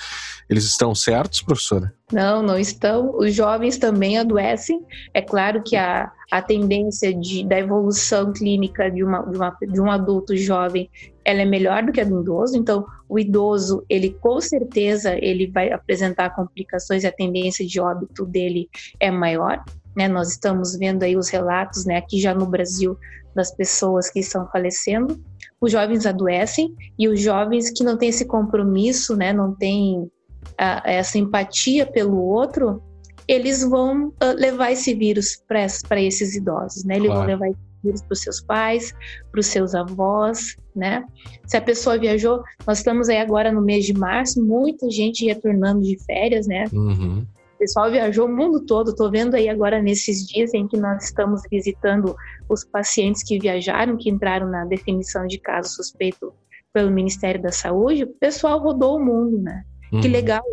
Eles 0.49 0.63
estão 0.65 0.95
certos, 0.95 1.41
professora? 1.41 1.93
Não, 2.11 2.41
não 2.41 2.57
estão. 2.57 3.17
Os 3.17 3.33
jovens 3.33 3.77
também 3.77 4.17
adoecem. 4.17 4.81
É 5.13 5.21
claro 5.21 5.61
que 5.61 5.75
a, 5.75 6.09
a 6.31 6.41
tendência 6.41 7.13
de, 7.13 7.45
da 7.45 7.59
evolução 7.59 8.31
clínica 8.31 8.89
de, 8.89 9.03
uma, 9.03 9.23
de, 9.23 9.37
uma, 9.37 9.57
de 9.61 9.81
um 9.81 9.91
adulto 9.91 10.35
jovem 10.35 10.89
ela 11.27 11.41
é 11.41 11.45
melhor 11.45 11.83
do 11.83 11.91
que 11.91 11.99
a 11.99 12.05
do 12.05 12.21
idoso. 12.21 12.55
Então, 12.55 12.85
o 13.09 13.19
idoso, 13.19 13.83
ele 13.89 14.11
com 14.21 14.39
certeza, 14.39 15.13
ele 15.21 15.51
vai 15.51 15.69
apresentar 15.73 16.33
complicações 16.33 17.03
e 17.03 17.07
a 17.07 17.11
tendência 17.11 17.67
de 17.67 17.81
óbito 17.81 18.25
dele 18.25 18.69
é 18.97 19.11
maior. 19.11 19.61
Né? 19.93 20.07
Nós 20.07 20.29
estamos 20.29 20.77
vendo 20.77 21.03
aí 21.03 21.17
os 21.17 21.27
relatos, 21.27 21.85
né, 21.85 21.97
aqui 21.97 22.21
já 22.21 22.33
no 22.33 22.45
Brasil, 22.45 22.97
das 23.35 23.53
pessoas 23.53 24.09
que 24.09 24.21
estão 24.21 24.47
falecendo. 24.49 25.21
Os 25.59 25.73
jovens 25.73 26.05
adoecem 26.05 26.73
e 26.97 27.09
os 27.09 27.19
jovens 27.19 27.71
que 27.71 27.83
não 27.83 27.97
têm 27.97 28.07
esse 28.07 28.25
compromisso, 28.25 29.17
né, 29.17 29.33
não 29.33 29.53
têm 29.53 30.09
a, 30.57 30.81
essa 30.85 31.17
empatia 31.17 31.85
pelo 31.85 32.17
outro, 32.17 32.81
eles 33.27 33.63
vão 33.63 34.07
uh, 34.07 34.35
levar 34.35 34.71
esse 34.71 34.93
vírus 34.93 35.41
para 35.47 36.01
esses 36.01 36.35
idosos, 36.35 36.83
né? 36.83 36.95
Eles 36.95 37.07
claro. 37.07 37.21
vão 37.21 37.27
levar 37.27 37.49
esse 37.49 37.59
vírus 37.83 38.01
para 38.01 38.13
os 38.13 38.21
seus 38.21 38.41
pais, 38.41 38.93
para 39.31 39.39
os 39.39 39.47
seus 39.47 39.75
avós, 39.75 40.55
né? 40.75 41.03
Se 41.45 41.57
a 41.57 41.61
pessoa 41.61 41.97
viajou, 41.97 42.41
nós 42.65 42.79
estamos 42.79 43.09
aí 43.09 43.17
agora 43.17 43.51
no 43.51 43.61
mês 43.61 43.85
de 43.85 43.93
março, 43.93 44.43
muita 44.43 44.89
gente 44.89 45.25
retornando 45.25 45.81
de 45.81 45.97
férias, 46.05 46.47
né? 46.47 46.65
Uhum. 46.71 47.25
O 47.55 47.57
pessoal 47.57 47.89
viajou 47.89 48.27
o 48.27 48.35
mundo 48.35 48.63
todo. 48.65 48.91
Estou 48.91 49.09
vendo 49.09 49.33
aí 49.33 49.49
agora 49.49 49.81
nesses 49.81 50.27
dias 50.27 50.53
em 50.53 50.67
que 50.67 50.77
nós 50.77 51.05
estamos 51.05 51.41
visitando 51.49 52.15
os 52.47 52.63
pacientes 52.63 53.23
que 53.23 53.39
viajaram, 53.39 53.97
que 53.97 54.11
entraram 54.11 54.47
na 54.47 54.63
definição 54.65 55.25
de 55.25 55.39
caso 55.39 55.69
suspeito 55.69 56.31
pelo 56.71 56.91
Ministério 56.91 57.41
da 57.41 57.51
Saúde. 57.51 58.03
O 58.03 58.13
pessoal 58.19 58.59
rodou 58.59 58.97
o 58.97 59.03
mundo, 59.03 59.39
né? 59.39 59.63
Uhum. 59.91 60.01
Que 60.01 60.07
legal. 60.07 60.43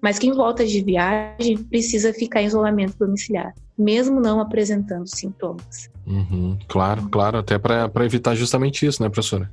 Mas 0.00 0.18
quem 0.18 0.32
volta 0.32 0.64
de 0.64 0.82
viagem 0.82 1.56
precisa 1.56 2.12
ficar 2.12 2.42
em 2.42 2.46
isolamento 2.46 2.96
domiciliar, 2.98 3.52
mesmo 3.76 4.20
não 4.20 4.40
apresentando 4.40 5.06
sintomas. 5.06 5.90
Uhum. 6.06 6.56
Claro, 6.68 7.08
claro, 7.08 7.38
até 7.38 7.58
para 7.58 8.04
evitar 8.04 8.34
justamente 8.34 8.86
isso, 8.86 9.02
né, 9.02 9.08
professora? 9.08 9.50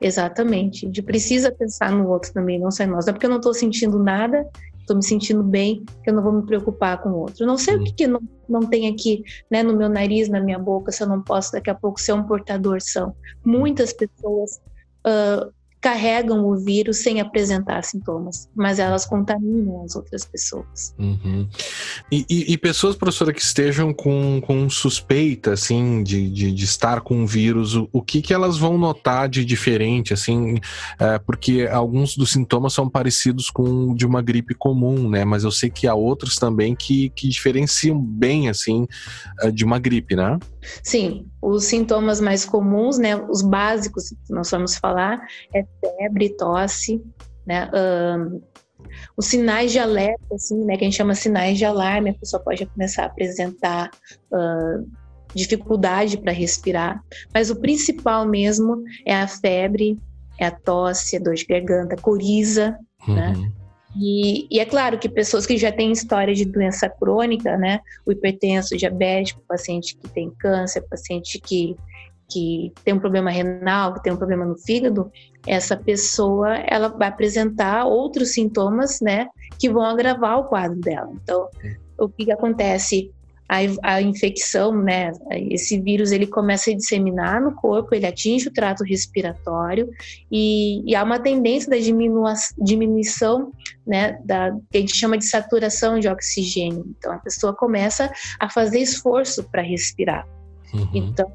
Exatamente. 0.00 0.84
A 0.84 0.88
gente 0.88 1.02
precisa 1.02 1.52
pensar 1.52 1.92
no 1.92 2.08
outro 2.08 2.32
também, 2.32 2.58
não 2.58 2.70
só 2.70 2.82
em 2.82 2.88
nós. 2.88 3.06
Não 3.06 3.10
é 3.10 3.12
porque 3.12 3.26
eu 3.26 3.30
não 3.30 3.36
estou 3.36 3.54
sentindo 3.54 3.98
nada, 3.98 4.48
estou 4.80 4.96
me 4.96 5.04
sentindo 5.04 5.42
bem, 5.42 5.84
que 6.02 6.10
eu 6.10 6.14
não 6.14 6.22
vou 6.22 6.32
me 6.32 6.42
preocupar 6.44 7.00
com 7.00 7.10
o 7.10 7.18
outro. 7.20 7.44
Eu 7.44 7.46
não 7.46 7.56
sei 7.56 7.76
uhum. 7.76 7.82
o 7.82 7.84
que, 7.84 7.92
que 7.92 8.06
não, 8.06 8.20
não 8.48 8.60
tem 8.60 8.88
aqui 8.88 9.22
né, 9.50 9.62
no 9.62 9.76
meu 9.76 9.88
nariz, 9.88 10.28
na 10.28 10.40
minha 10.40 10.58
boca, 10.58 10.90
se 10.90 11.02
eu 11.02 11.06
não 11.06 11.22
posso 11.22 11.52
daqui 11.52 11.70
a 11.70 11.74
pouco 11.74 12.00
ser 12.00 12.14
um 12.14 12.24
portador 12.24 12.80
são. 12.80 13.14
Muitas 13.44 13.92
pessoas 13.92 14.60
uh, 15.06 15.52
carregam 15.82 16.46
o 16.46 16.56
vírus 16.56 16.98
sem 16.98 17.20
apresentar 17.20 17.82
sintomas, 17.82 18.48
mas 18.54 18.78
elas 18.78 19.04
contaminam 19.04 19.84
as 19.84 19.96
outras 19.96 20.24
pessoas. 20.24 20.94
Uhum. 20.96 21.48
E, 22.10 22.24
e, 22.30 22.52
e, 22.52 22.56
pessoas, 22.56 22.94
professora, 22.94 23.32
que 23.32 23.42
estejam 23.42 23.92
com, 23.92 24.40
com 24.40 24.70
suspeita, 24.70 25.54
assim, 25.54 26.04
de, 26.04 26.30
de, 26.30 26.52
de 26.52 26.64
estar 26.64 27.00
com 27.00 27.24
o 27.24 27.26
vírus, 27.26 27.74
o, 27.74 27.88
o, 27.92 28.00
que, 28.00 28.22
que 28.22 28.32
elas 28.32 28.56
vão 28.56 28.78
notar 28.78 29.28
de 29.28 29.44
diferente, 29.44 30.14
assim, 30.14 30.60
é, 31.00 31.18
porque 31.18 31.68
alguns 31.68 32.16
dos 32.16 32.30
sintomas 32.30 32.72
são 32.72 32.88
parecidos 32.88 33.50
com 33.50 33.92
de 33.92 34.06
uma 34.06 34.22
gripe 34.22 34.54
comum, 34.54 35.10
né, 35.10 35.24
mas 35.24 35.42
eu 35.42 35.50
sei 35.50 35.68
que 35.68 35.88
há 35.88 35.94
outros 35.94 36.36
também 36.36 36.76
que, 36.76 37.10
que 37.10 37.28
diferenciam 37.28 37.98
bem, 38.00 38.48
assim, 38.48 38.86
é, 39.40 39.50
de 39.50 39.64
uma 39.64 39.80
gripe, 39.80 40.14
né? 40.14 40.38
Sim, 40.82 41.26
os 41.40 41.64
sintomas 41.64 42.20
mais 42.20 42.44
comuns, 42.44 42.98
né, 42.98 43.16
os 43.16 43.42
básicos 43.42 44.10
que 44.10 44.32
nós 44.32 44.50
vamos 44.50 44.76
falar, 44.76 45.20
é 45.54 45.64
febre, 45.80 46.30
tosse, 46.36 47.02
né, 47.46 47.68
um, 47.74 48.40
os 49.16 49.26
sinais 49.26 49.72
de 49.72 49.78
alerta, 49.78 50.34
assim, 50.34 50.64
né, 50.64 50.76
que 50.76 50.84
a 50.84 50.86
gente 50.86 50.96
chama 50.96 51.14
sinais 51.14 51.58
de 51.58 51.64
alarme, 51.64 52.10
a 52.10 52.14
pessoa 52.14 52.42
pode 52.42 52.64
começar 52.66 53.04
a 53.04 53.06
apresentar 53.06 53.90
uh, 54.30 54.88
dificuldade 55.34 56.18
para 56.18 56.32
respirar, 56.32 57.02
mas 57.34 57.50
o 57.50 57.56
principal 57.56 58.26
mesmo 58.26 58.82
é 59.06 59.14
a 59.14 59.26
febre, 59.26 59.98
é 60.38 60.46
a 60.46 60.50
tosse, 60.50 61.16
a 61.16 61.20
dor 61.20 61.34
de 61.34 61.44
garganta, 61.44 61.96
coriza, 61.96 62.78
né, 63.08 63.32
uhum. 63.34 63.42
né, 63.42 63.52
e, 63.96 64.46
e, 64.50 64.58
é 64.58 64.64
claro 64.64 64.98
que 64.98 65.08
pessoas 65.08 65.46
que 65.46 65.56
já 65.56 65.70
têm 65.70 65.92
história 65.92 66.34
de 66.34 66.44
doença 66.44 66.88
crônica, 66.88 67.56
né, 67.56 67.80
o 68.06 68.12
hipertenso, 68.12 68.74
o 68.74 68.78
diabético, 68.78 69.40
o 69.40 69.46
paciente 69.46 69.96
que 69.96 70.08
tem 70.08 70.30
câncer, 70.30 70.80
o 70.80 70.88
paciente 70.88 71.38
que, 71.38 71.76
que 72.30 72.72
tem 72.84 72.94
um 72.94 72.98
problema 72.98 73.30
renal, 73.30 73.92
que 73.94 74.02
tem 74.02 74.12
um 74.12 74.16
problema 74.16 74.46
no 74.46 74.56
fígado, 74.56 75.10
essa 75.46 75.76
pessoa 75.76 76.56
ela 76.66 76.88
vai 76.88 77.08
apresentar 77.08 77.84
outros 77.84 78.32
sintomas, 78.32 79.00
né, 79.00 79.28
que 79.58 79.68
vão 79.68 79.82
agravar 79.82 80.38
o 80.38 80.44
quadro 80.44 80.80
dela. 80.80 81.12
Então, 81.22 81.48
o 81.98 82.08
que, 82.08 82.24
que 82.24 82.32
acontece? 82.32 83.10
A, 83.52 83.96
a 83.96 84.02
infecção, 84.02 84.74
né, 84.74 85.12
esse 85.50 85.78
vírus 85.78 86.10
ele 86.10 86.26
começa 86.26 86.70
a 86.70 86.74
disseminar 86.74 87.38
no 87.38 87.54
corpo, 87.54 87.94
ele 87.94 88.06
atinge 88.06 88.48
o 88.48 88.52
trato 88.52 88.82
respiratório 88.82 89.90
e, 90.30 90.82
e 90.90 90.96
há 90.96 91.04
uma 91.04 91.18
tendência 91.18 91.68
da 91.68 91.76
diminua, 91.76 92.32
diminuição, 92.58 93.52
né, 93.86 94.18
da 94.24 94.56
que 94.70 94.78
a 94.78 94.80
gente 94.80 94.96
chama 94.96 95.18
de 95.18 95.26
saturação 95.26 95.98
de 95.98 96.08
oxigênio. 96.08 96.82
Então 96.96 97.12
a 97.12 97.18
pessoa 97.18 97.54
começa 97.54 98.10
a 98.40 98.48
fazer 98.48 98.78
esforço 98.78 99.44
para 99.44 99.60
respirar. 99.60 100.26
Uhum. 100.72 100.88
Então 100.94 101.30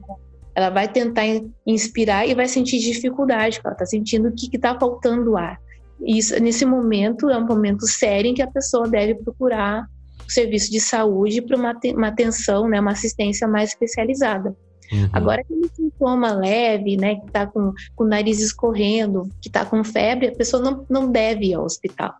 ela 0.55 0.71
vai 0.71 0.87
tentar 0.87 1.23
inspirar 1.67 2.27
e 2.27 2.33
vai 2.33 2.47
sentir 2.47 2.79
dificuldade, 2.79 3.61
ela 3.63 3.73
está 3.73 3.85
sentindo 3.85 4.31
que 4.31 4.49
está 4.55 4.77
faltando 4.79 5.37
ar. 5.37 5.59
Isso, 6.03 6.39
nesse 6.41 6.65
momento, 6.65 7.29
é 7.29 7.37
um 7.37 7.45
momento 7.45 7.85
sério 7.85 8.31
em 8.31 8.33
que 8.33 8.41
a 8.41 8.49
pessoa 8.49 8.87
deve 8.87 9.13
procurar 9.15 9.87
o 10.27 10.31
serviço 10.31 10.71
de 10.71 10.79
saúde 10.79 11.41
para 11.41 11.57
uma, 11.57 11.79
uma 11.95 12.07
atenção, 12.07 12.67
né, 12.67 12.79
uma 12.79 12.91
assistência 12.91 13.47
mais 13.47 13.69
especializada. 13.69 14.55
Uhum. 14.91 15.09
Agora, 15.11 15.41
aquele 15.41 15.67
sintoma 15.69 16.31
leve, 16.33 16.97
né, 16.97 17.15
que 17.15 17.27
está 17.27 17.45
com, 17.45 17.73
com 17.95 18.03
o 18.03 18.07
nariz 18.07 18.39
escorrendo, 18.39 19.29
que 19.41 19.49
está 19.49 19.65
com 19.65 19.83
febre, 19.83 20.27
a 20.27 20.35
pessoa 20.35 20.61
não, 20.61 20.85
não 20.89 21.11
deve 21.11 21.47
ir 21.47 21.55
ao 21.55 21.65
hospital. 21.65 22.13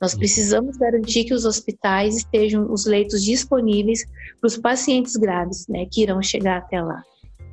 Nós 0.00 0.12
uhum. 0.12 0.18
precisamos 0.18 0.76
garantir 0.76 1.24
que 1.24 1.34
os 1.34 1.44
hospitais 1.44 2.16
estejam 2.16 2.70
os 2.72 2.86
leitos 2.86 3.22
disponíveis 3.22 4.04
para 4.40 4.48
os 4.48 4.56
pacientes 4.56 5.16
graves, 5.16 5.66
né, 5.68 5.86
que 5.90 6.02
irão 6.02 6.22
chegar 6.22 6.58
até 6.58 6.80
lá. 6.80 7.02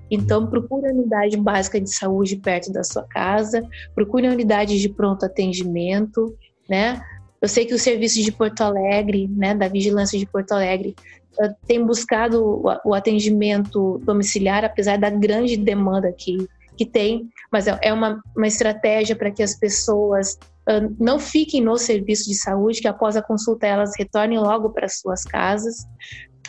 Então, 0.09 0.45
procure 0.47 0.87
a 0.87 0.93
unidade 0.93 1.35
básica 1.37 1.81
de 1.81 1.89
saúde 1.89 2.35
perto 2.35 2.71
da 2.71 2.83
sua 2.83 3.03
casa, 3.03 3.67
procure 3.95 4.27
a 4.27 4.31
unidade 4.31 4.79
de 4.79 4.87
pronto 4.87 5.25
atendimento, 5.25 6.35
né? 6.69 7.01
Eu 7.45 7.47
sei 7.47 7.63
que 7.63 7.75
o 7.75 7.79
serviço 7.79 8.23
de 8.23 8.31
Porto 8.31 8.61
Alegre, 8.61 9.27
né, 9.27 9.53
da 9.53 9.67
Vigilância 9.67 10.17
de 10.17 10.25
Porto 10.25 10.53
Alegre, 10.53 10.95
eh, 11.39 11.53
tem 11.67 11.85
buscado 11.85 12.63
o 12.83 12.91
atendimento 12.91 14.01
domiciliar, 14.03 14.65
apesar 14.65 14.97
da 14.97 15.11
grande 15.11 15.55
demanda 15.55 16.11
que, 16.11 16.49
que 16.75 16.87
tem, 16.87 17.29
mas 17.51 17.67
é, 17.67 17.77
é 17.83 17.93
uma, 17.93 18.19
uma 18.35 18.47
estratégia 18.47 19.15
para 19.15 19.29
que 19.29 19.43
as 19.43 19.53
pessoas 19.59 20.39
uh, 20.67 20.95
não 20.99 21.19
fiquem 21.19 21.61
no 21.61 21.77
serviço 21.77 22.27
de 22.27 22.33
saúde, 22.33 22.81
que 22.81 22.87
após 22.87 23.15
a 23.15 23.21
consulta 23.21 23.67
elas 23.67 23.91
retornem 23.95 24.39
logo 24.39 24.71
para 24.71 24.89
suas 24.89 25.23
casas. 25.23 25.85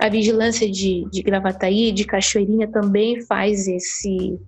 A 0.00 0.08
vigilância 0.08 0.66
de, 0.66 1.06
de 1.10 1.22
Gravataí, 1.22 1.92
de 1.92 2.06
Cachoeirinha 2.06 2.68
também 2.68 3.20
faz 3.20 3.68
esse, 3.68 4.40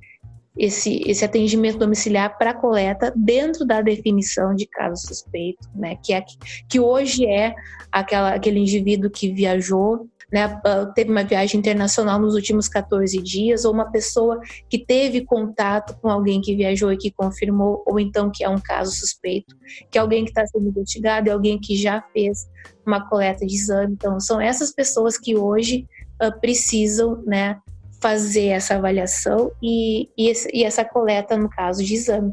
esse, 0.58 1.02
esse 1.06 1.24
atendimento 1.24 1.78
domiciliar 1.78 2.36
para 2.36 2.52
coleta 2.52 3.12
dentro 3.16 3.64
da 3.64 3.80
definição 3.80 4.54
de 4.54 4.66
caso 4.66 5.06
suspeito, 5.06 5.68
né? 5.74 5.96
Que, 6.02 6.12
é, 6.12 6.24
que 6.68 6.80
hoje 6.80 7.24
é 7.26 7.54
aquela, 7.92 8.34
aquele 8.34 8.58
indivíduo 8.58 9.10
que 9.10 9.32
viajou 9.32 10.08
né, 10.30 10.60
ah, 10.64 10.86
teve 10.94 11.10
uma 11.10 11.24
viagem 11.24 11.58
internacional 11.58 12.20
nos 12.20 12.34
últimos 12.34 12.68
14 12.68 13.20
dias, 13.22 13.64
ou 13.64 13.72
uma 13.72 13.90
pessoa 13.90 14.40
que 14.68 14.78
teve 14.78 15.24
contato 15.24 15.96
com 16.00 16.08
alguém 16.08 16.40
que 16.40 16.54
viajou 16.54 16.92
e 16.92 16.98
que 16.98 17.10
confirmou, 17.10 17.82
ou 17.86 17.98
então 17.98 18.30
que 18.30 18.44
é 18.44 18.48
um 18.48 18.60
caso 18.60 18.92
suspeito, 18.92 19.56
que 19.90 19.96
é 19.96 20.00
alguém 20.00 20.24
que 20.24 20.30
está 20.30 20.46
sendo 20.46 20.68
investigado, 20.68 21.30
é 21.30 21.32
alguém 21.32 21.58
que 21.58 21.76
já 21.76 22.02
fez 22.12 22.46
uma 22.86 23.08
coleta 23.08 23.46
de 23.46 23.54
exame. 23.54 23.94
Então, 23.94 24.20
são 24.20 24.40
essas 24.40 24.72
pessoas 24.72 25.16
que 25.16 25.34
hoje 25.34 25.86
uh, 26.22 26.38
precisam, 26.40 27.22
né, 27.26 27.58
fazer 28.00 28.46
essa 28.46 28.74
avaliação 28.74 29.50
e, 29.62 30.08
e, 30.16 30.28
esse, 30.28 30.48
e, 30.52 30.64
essa 30.64 30.84
coleta 30.84 31.36
no 31.36 31.48
caso 31.48 31.84
de 31.84 31.94
exame. 31.94 32.32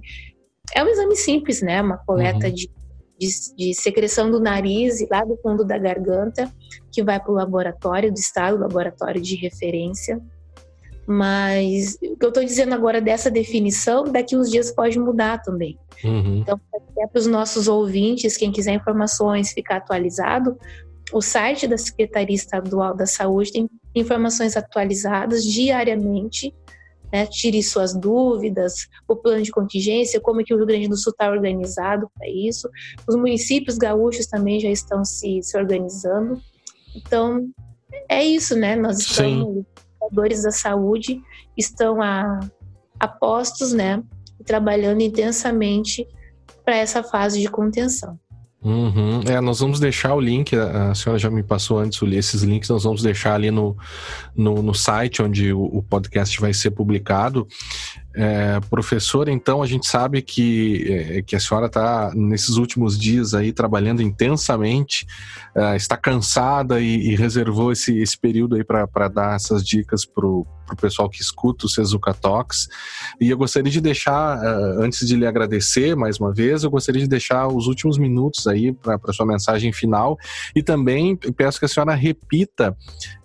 É 0.73 0.83
um 0.83 0.87
exame 0.87 1.15
simples, 1.15 1.61
né? 1.61 1.81
Uma 1.81 1.97
coleta 1.97 2.47
uhum. 2.47 2.53
de 2.53 2.69
de, 3.17 3.27
de, 3.55 3.73
secreção 3.73 4.29
do 4.29 4.39
nariz 4.39 4.99
e 4.99 5.07
lá 5.09 5.23
do 5.23 5.37
fundo 5.37 5.63
da 5.63 5.77
garganta, 5.77 6.51
que 6.91 7.03
vai 7.03 7.19
para 7.19 7.31
o 7.31 7.35
laboratório 7.35 8.11
do 8.11 8.17
estado, 8.17 8.59
laboratório 8.59 9.21
de 9.21 9.35
referência. 9.35 10.21
Mas 11.07 11.95
o 12.01 12.17
que 12.17 12.25
eu 12.25 12.29
estou 12.29 12.43
dizendo 12.43 12.73
agora 12.73 12.99
dessa 12.99 13.29
definição, 13.29 14.03
daqui 14.05 14.35
uns 14.35 14.49
dias 14.49 14.71
pode 14.71 14.99
mudar 14.99 15.41
também. 15.41 15.77
Uhum. 16.03 16.39
Então, 16.39 16.59
até 16.73 17.07
para 17.07 17.19
os 17.19 17.27
nossos 17.27 17.67
ouvintes, 17.67 18.37
quem 18.37 18.51
quiser 18.51 18.73
informações, 18.73 19.51
ficar 19.51 19.77
atualizado, 19.77 20.57
o 21.13 21.21
site 21.21 21.67
da 21.67 21.77
Secretaria 21.77 22.35
Estadual 22.35 22.95
da 22.95 23.05
Saúde 23.05 23.51
tem 23.51 23.69
informações 23.95 24.57
atualizadas 24.57 25.43
diariamente 25.43 26.53
né? 27.15 27.25
Tire 27.25 27.63
suas 27.63 27.93
dúvidas, 27.93 28.87
o 29.07 29.15
plano 29.15 29.41
de 29.41 29.49
contingência, 29.49 30.19
como 30.19 30.41
é 30.41 30.43
que 30.43 30.53
o 30.53 30.57
Rio 30.57 30.65
Grande 30.65 30.89
do 30.89 30.97
Sul 30.97 31.11
está 31.11 31.29
organizado 31.29 32.09
para 32.13 32.27
isso. 32.29 32.69
Os 33.07 33.15
municípios 33.15 33.77
gaúchos 33.77 34.27
também 34.27 34.59
já 34.59 34.69
estão 34.69 35.05
se, 35.05 35.41
se 35.41 35.57
organizando. 35.57 36.41
Então, 36.93 37.47
é 38.09 38.23
isso, 38.23 38.55
né? 38.55 38.75
Nós 38.75 38.99
estamos, 38.99 39.63
os 40.01 40.43
da 40.43 40.51
saúde 40.51 41.21
estão 41.57 42.01
a, 42.01 42.39
a 42.99 43.07
postos, 43.07 43.71
né? 43.71 44.03
Trabalhando 44.45 45.01
intensamente 45.01 46.05
para 46.65 46.75
essa 46.75 47.01
fase 47.01 47.39
de 47.39 47.47
contenção. 47.47 48.19
Uhum. 48.65 49.21
É, 49.27 49.39
nós 49.39 49.59
vamos 49.59 49.79
deixar 49.79 50.15
o 50.15 50.19
link, 50.19 50.55
a 50.55 50.95
senhora 50.95 51.19
já 51.19 51.29
me 51.29 51.43
passou 51.43 51.77
antes 51.77 52.01
esses 52.01 52.41
links, 52.41 52.67
nós 52.67 52.83
vamos 52.83 53.03
deixar 53.03 53.35
ali 53.35 53.51
no, 53.51 53.77
no, 54.35 54.63
no 54.63 54.73
site 54.73 55.21
onde 55.21 55.53
o, 55.53 55.65
o, 55.65 55.83
podcast 55.83 56.41
vai 56.41 56.51
ser 56.51 56.71
publicado. 56.71 57.47
É, 58.15 58.59
professora, 58.61 59.31
então 59.31 59.61
a 59.61 59.67
gente 59.67 59.85
sabe 59.85 60.19
que, 60.23 60.83
é, 60.89 61.21
que 61.21 61.35
a 61.35 61.39
senhora 61.39 61.67
está 61.67 62.11
nesses 62.15 62.55
últimos 62.55 62.97
dias 62.97 63.35
aí 63.35 63.53
trabalhando 63.53 64.01
intensamente, 64.01 65.05
é, 65.55 65.75
está 65.75 65.95
cansada 65.95 66.81
e, 66.81 67.11
e, 67.11 67.15
reservou 67.15 67.71
esse, 67.71 67.95
esse 67.99 68.17
período 68.17 68.55
aí 68.55 68.63
para 68.63 69.07
dar 69.07 69.35
essas 69.35 69.63
dicas 69.63 70.05
para 70.05 70.25
o 70.25 70.43
pessoal 70.73 71.09
que 71.09 71.21
escuta 71.21 71.65
o 71.65 71.69
Sezuka 71.69 72.13
Talks. 72.13 72.67
E 73.19 73.29
eu 73.29 73.37
gostaria 73.37 73.71
de 73.71 73.81
deixar, 73.81 74.41
é, 74.41 74.83
antes 74.83 75.05
de 75.05 75.15
lhe 75.15 75.27
agradecer 75.27 75.95
mais 75.95 76.19
uma 76.19 76.33
vez, 76.33 76.63
eu 76.63 76.71
gostaria 76.71 77.01
de 77.01 77.07
deixar 77.07 77.47
os 77.47 77.67
últimos 77.67 77.97
minutos 77.97 78.47
aí 78.47 78.71
para 78.71 79.13
sua 79.13 79.25
mensagem 79.25 79.73
final 79.73 80.17
e 80.55 80.63
também 80.63 81.15
peço 81.15 81.59
que 81.59 81.65
a 81.65 81.67
senhora 81.67 81.93
repita 81.93 82.75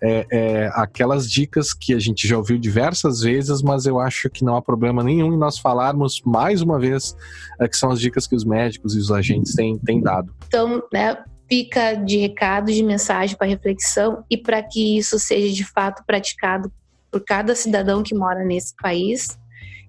é, 0.02 0.26
é, 0.30 0.70
aquelas 0.74 1.30
dicas 1.30 1.72
que 1.72 1.94
a 1.94 1.98
gente 1.98 2.26
já 2.26 2.36
ouviu 2.36 2.58
diversas 2.58 3.20
vezes, 3.20 3.62
mas 3.62 3.86
eu 3.86 4.00
acho 4.00 4.28
que 4.28 4.44
não 4.44 4.56
há 4.56 4.62
problema 4.62 5.02
nenhum 5.02 5.32
em 5.32 5.38
nós 5.38 5.58
falarmos 5.58 6.20
mais 6.24 6.62
uma 6.62 6.78
vez 6.78 7.16
é, 7.60 7.68
que 7.68 7.76
são 7.76 7.90
as 7.90 8.00
dicas 8.00 8.26
que 8.26 8.34
os 8.34 8.44
médicos 8.44 8.96
e 8.96 8.98
os 8.98 9.10
agentes 9.12 9.54
têm, 9.54 9.78
têm 9.78 10.00
dado. 10.00 10.34
Então, 10.46 10.82
né, 10.92 11.16
fica 11.50 11.94
de 11.94 12.16
recado, 12.16 12.72
de 12.72 12.82
mensagem 12.82 13.36
para 13.36 13.48
reflexão 13.48 14.24
e 14.30 14.36
para 14.36 14.62
que 14.62 14.96
isso 14.96 15.18
seja 15.18 15.52
de 15.52 15.64
fato 15.64 16.04
praticado 16.06 16.72
por 17.10 17.24
cada 17.24 17.54
cidadão 17.54 18.02
que 18.02 18.14
mora 18.14 18.44
nesse 18.44 18.74
país, 18.76 19.38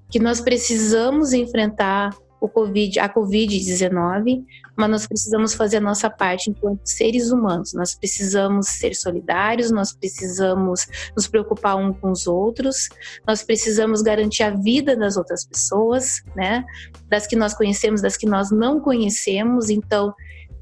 que 0.10 0.20
nós 0.20 0.42
precisamos 0.42 1.34
enfrentar 1.34 2.12
o 2.42 2.50
COVID, 2.50 3.00
a 3.00 3.08
Covid-19, 3.08 4.44
mas 4.76 4.90
nós 4.90 5.08
precisamos 5.08 5.54
fazer 5.54 5.78
a 5.78 5.82
nossa 5.82 6.10
parte 6.10 6.50
enquanto 6.50 6.82
seres 6.84 7.32
humanos. 7.32 7.72
Nós 7.74 7.94
precisamos 7.94 8.68
ser 8.68 8.96
solidários, 8.96 9.70
nós 9.70 9.94
precisamos 9.94 10.88
nos 11.16 11.28
preocupar 11.28 11.76
uns 11.76 11.96
com 12.00 12.12
os 12.12 12.26
outros, 12.26 12.90
nós 13.28 13.44
precisamos 13.44 14.02
garantir 14.02 14.42
a 14.42 14.50
vida 14.50 14.98
das 14.98 15.18
outras 15.18 15.46
pessoas, 15.46 16.24
né? 16.36 16.66
Das 17.08 17.28
que 17.28 17.36
nós 17.36 17.54
conhecemos, 17.54 18.02
das 18.02 18.18
que 18.18 18.26
nós 18.26 18.50
não 18.50 18.82
conhecemos. 18.82 19.70
Então, 19.70 20.12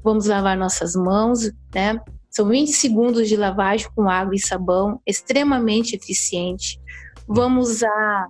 vamos 0.04 0.26
lavar 0.26 0.58
nossas 0.58 0.94
mãos, 0.94 1.50
né? 1.74 1.98
São 2.30 2.48
20 2.48 2.72
segundos 2.72 3.28
de 3.28 3.36
lavagem 3.36 3.88
com 3.94 4.08
água 4.08 4.34
e 4.34 4.38
sabão, 4.38 5.00
extremamente 5.04 5.96
eficiente. 5.96 6.80
Vamos 7.26 7.70
usar 7.70 8.28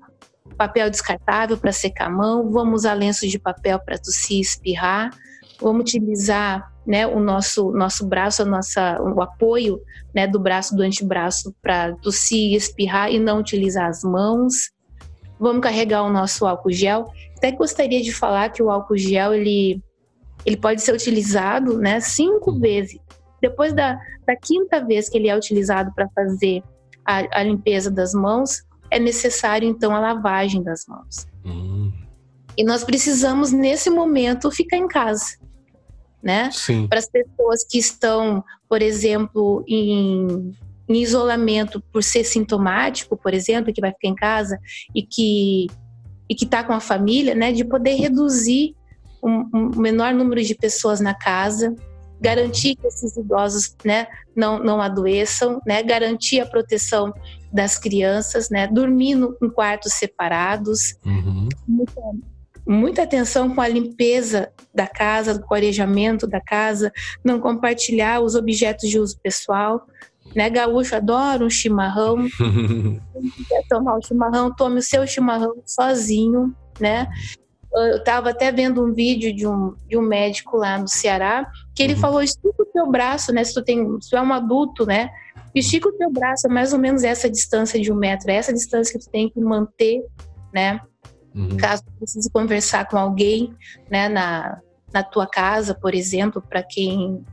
papel 0.56 0.90
descartável 0.90 1.56
para 1.56 1.72
secar 1.72 2.06
a 2.06 2.10
mão, 2.10 2.50
vamos 2.50 2.80
usar 2.80 2.94
lenço 2.94 3.26
de 3.28 3.38
papel 3.38 3.78
para 3.78 3.98
tossir 3.98 4.38
e 4.38 4.40
espirrar, 4.40 5.10
vamos 5.60 5.82
utilizar 5.82 6.70
né, 6.86 7.06
o 7.06 7.20
nosso, 7.20 7.70
nosso 7.72 8.06
braço, 8.06 8.42
a 8.42 8.44
nossa, 8.44 9.00
o 9.02 9.20
apoio 9.22 9.80
né, 10.14 10.26
do 10.26 10.40
braço, 10.40 10.74
do 10.74 10.82
antebraço 10.82 11.54
para 11.62 11.94
tossir 11.96 12.52
e 12.52 12.56
espirrar 12.56 13.12
e 13.12 13.18
não 13.18 13.38
utilizar 13.38 13.88
as 13.88 14.02
mãos. 14.02 14.70
Vamos 15.38 15.62
carregar 15.62 16.02
o 16.02 16.12
nosso 16.12 16.46
álcool 16.46 16.72
gel. 16.72 17.10
Até 17.36 17.52
gostaria 17.52 18.02
de 18.02 18.12
falar 18.12 18.50
que 18.50 18.62
o 18.62 18.70
álcool 18.70 18.96
gel 18.96 19.34
ele, 19.34 19.82
ele 20.44 20.56
pode 20.56 20.82
ser 20.82 20.92
utilizado 20.92 21.78
né, 21.78 22.00
cinco 22.00 22.58
vezes. 22.58 22.98
Depois 23.40 23.72
da, 23.72 23.98
da 24.26 24.36
quinta 24.36 24.84
vez 24.84 25.08
que 25.08 25.18
ele 25.18 25.28
é 25.28 25.36
utilizado 25.36 25.92
para 25.94 26.08
fazer 26.14 26.62
a, 27.04 27.40
a 27.40 27.42
limpeza 27.42 27.90
das 27.90 28.12
mãos, 28.12 28.62
é 28.90 28.98
necessário 28.98 29.68
então 29.68 29.94
a 29.94 30.00
lavagem 30.00 30.62
das 30.62 30.86
mãos. 30.86 31.26
Hum. 31.44 31.92
E 32.56 32.64
nós 32.64 32.84
precisamos 32.84 33.52
nesse 33.52 33.88
momento 33.88 34.50
ficar 34.50 34.76
em 34.76 34.88
casa, 34.88 35.36
né? 36.22 36.50
Para 36.88 36.98
as 36.98 37.08
pessoas 37.08 37.64
que 37.64 37.78
estão, 37.78 38.44
por 38.68 38.82
exemplo, 38.82 39.64
em, 39.66 40.54
em 40.88 41.02
isolamento 41.02 41.82
por 41.92 42.02
ser 42.02 42.24
sintomático, 42.24 43.16
por 43.16 43.32
exemplo, 43.32 43.72
que 43.72 43.80
vai 43.80 43.92
ficar 43.92 44.08
em 44.08 44.14
casa 44.14 44.58
e 44.94 45.02
que 45.02 45.68
e 46.28 46.34
que 46.34 46.44
está 46.44 46.62
com 46.62 46.72
a 46.72 46.78
família, 46.78 47.34
né? 47.34 47.50
De 47.50 47.64
poder 47.64 47.94
reduzir 47.94 48.76
um, 49.22 49.48
um 49.52 49.80
menor 49.80 50.14
número 50.14 50.42
de 50.42 50.54
pessoas 50.54 51.00
na 51.00 51.12
casa, 51.12 51.74
garantir 52.20 52.76
que 52.76 52.86
esses 52.86 53.16
idosos 53.16 53.74
né, 53.84 54.06
não, 54.36 54.62
não 54.62 54.80
adoeçam, 54.80 55.60
né, 55.66 55.82
garantir 55.82 56.40
a 56.40 56.46
proteção 56.46 57.12
das 57.52 57.78
crianças, 57.78 58.50
né, 58.50 58.66
dormir 58.66 59.14
no, 59.14 59.36
em 59.42 59.48
quartos 59.48 59.94
separados, 59.94 60.94
uhum. 61.04 61.48
muita, 61.66 62.00
muita 62.66 63.02
atenção 63.02 63.54
com 63.54 63.60
a 63.60 63.68
limpeza 63.68 64.52
da 64.74 64.86
casa, 64.86 65.40
com 65.40 65.54
o 65.54 65.56
arejamento 65.56 66.26
da 66.26 66.40
casa, 66.40 66.92
não 67.24 67.40
compartilhar 67.40 68.20
os 68.20 68.34
objetos 68.34 68.88
de 68.88 68.98
uso 68.98 69.18
pessoal. 69.22 69.86
Né, 70.36 70.48
gaúcho 70.48 70.94
adora 70.94 71.44
um 71.44 71.50
chimarrão. 71.50 72.24
quer 73.48 73.66
tomar 73.68 73.96
o 73.96 74.02
chimarrão, 74.02 74.54
tome 74.54 74.78
o 74.78 74.82
seu 74.82 75.04
chimarrão 75.04 75.54
sozinho, 75.66 76.54
né? 76.78 77.08
Eu 77.72 77.96
estava 77.96 78.30
até 78.30 78.50
vendo 78.50 78.84
um 78.84 78.92
vídeo 78.92 79.34
de 79.34 79.46
um, 79.46 79.74
de 79.88 79.96
um 79.96 80.02
médico 80.02 80.56
lá 80.56 80.78
no 80.78 80.88
Ceará 80.88 81.48
que 81.74 81.82
ele 81.82 81.94
uhum. 81.94 82.00
falou: 82.00 82.22
estica 82.22 82.62
o 82.62 82.66
teu 82.66 82.90
braço, 82.90 83.32
né? 83.32 83.44
Se 83.44 83.54
tu, 83.54 83.62
tem, 83.62 84.00
se 84.00 84.10
tu 84.10 84.16
é 84.16 84.22
um 84.22 84.32
adulto, 84.32 84.84
né? 84.84 85.10
Estica 85.54 85.88
o 85.88 85.92
teu 85.92 86.10
braço, 86.10 86.46
é 86.46 86.50
mais 86.50 86.72
ou 86.72 86.78
menos 86.78 87.02
essa 87.02 87.30
distância 87.30 87.80
de 87.80 87.92
um 87.92 87.96
metro, 87.96 88.30
é 88.30 88.34
essa 88.34 88.52
distância 88.52 88.98
que 88.98 89.04
tu 89.04 89.10
tem 89.10 89.28
que 89.28 89.40
manter, 89.40 90.02
né? 90.52 90.80
Uhum. 91.34 91.56
Caso 91.56 91.84
precise 91.98 92.30
conversar 92.30 92.88
com 92.88 92.96
alguém, 92.96 93.54
né, 93.88 94.08
na, 94.08 94.58
na 94.92 95.02
tua 95.02 95.26
casa, 95.26 95.74
por 95.74 95.94
exemplo, 95.94 96.42
para 96.42 96.62
quem 96.62 97.24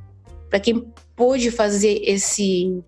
para 0.50 0.60
quem 0.60 0.94
pôde 1.16 1.52
fazer 1.52 2.00
esse 2.04 2.84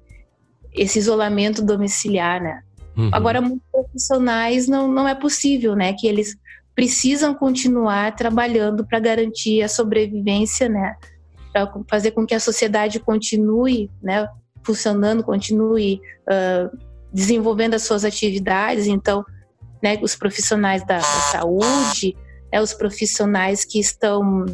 esse 0.72 1.00
isolamento 1.00 1.64
domiciliar, 1.64 2.42
né? 2.42 2.62
Uhum. 2.96 3.10
Agora, 3.12 3.42
muitos 3.42 3.66
profissionais 3.72 4.68
não, 4.68 4.88
não 4.88 5.08
é 5.08 5.16
possível, 5.16 5.76
né? 5.76 5.94
Que 5.94 6.08
eles 6.08 6.36
precisam 6.80 7.36
continuar 7.36 8.16
trabalhando 8.16 8.88
para 8.88 9.02
garantir 9.02 9.62
a 9.62 9.68
sobrevivência, 9.68 10.70
né? 10.70 10.96
Para 11.52 11.70
fazer 11.90 12.12
com 12.12 12.26
que 12.26 12.34
a 12.34 12.40
sociedade 12.40 13.02
continue, 13.02 13.92
né? 14.02 14.26
Funcionando, 14.64 15.22
continue 15.22 16.00
uh, 16.22 16.78
desenvolvendo 17.12 17.74
as 17.74 17.84
suas 17.84 18.06
atividades. 18.06 18.88
Então, 18.88 19.26
né? 19.84 20.00
Os 20.02 20.16
profissionais 20.16 20.82
da, 20.88 21.00
da 21.00 21.04
saúde, 21.04 22.16
né, 22.50 22.62
os 22.62 22.74
profissionais 22.74 23.66
que 23.66 23.78
estão 23.78 24.46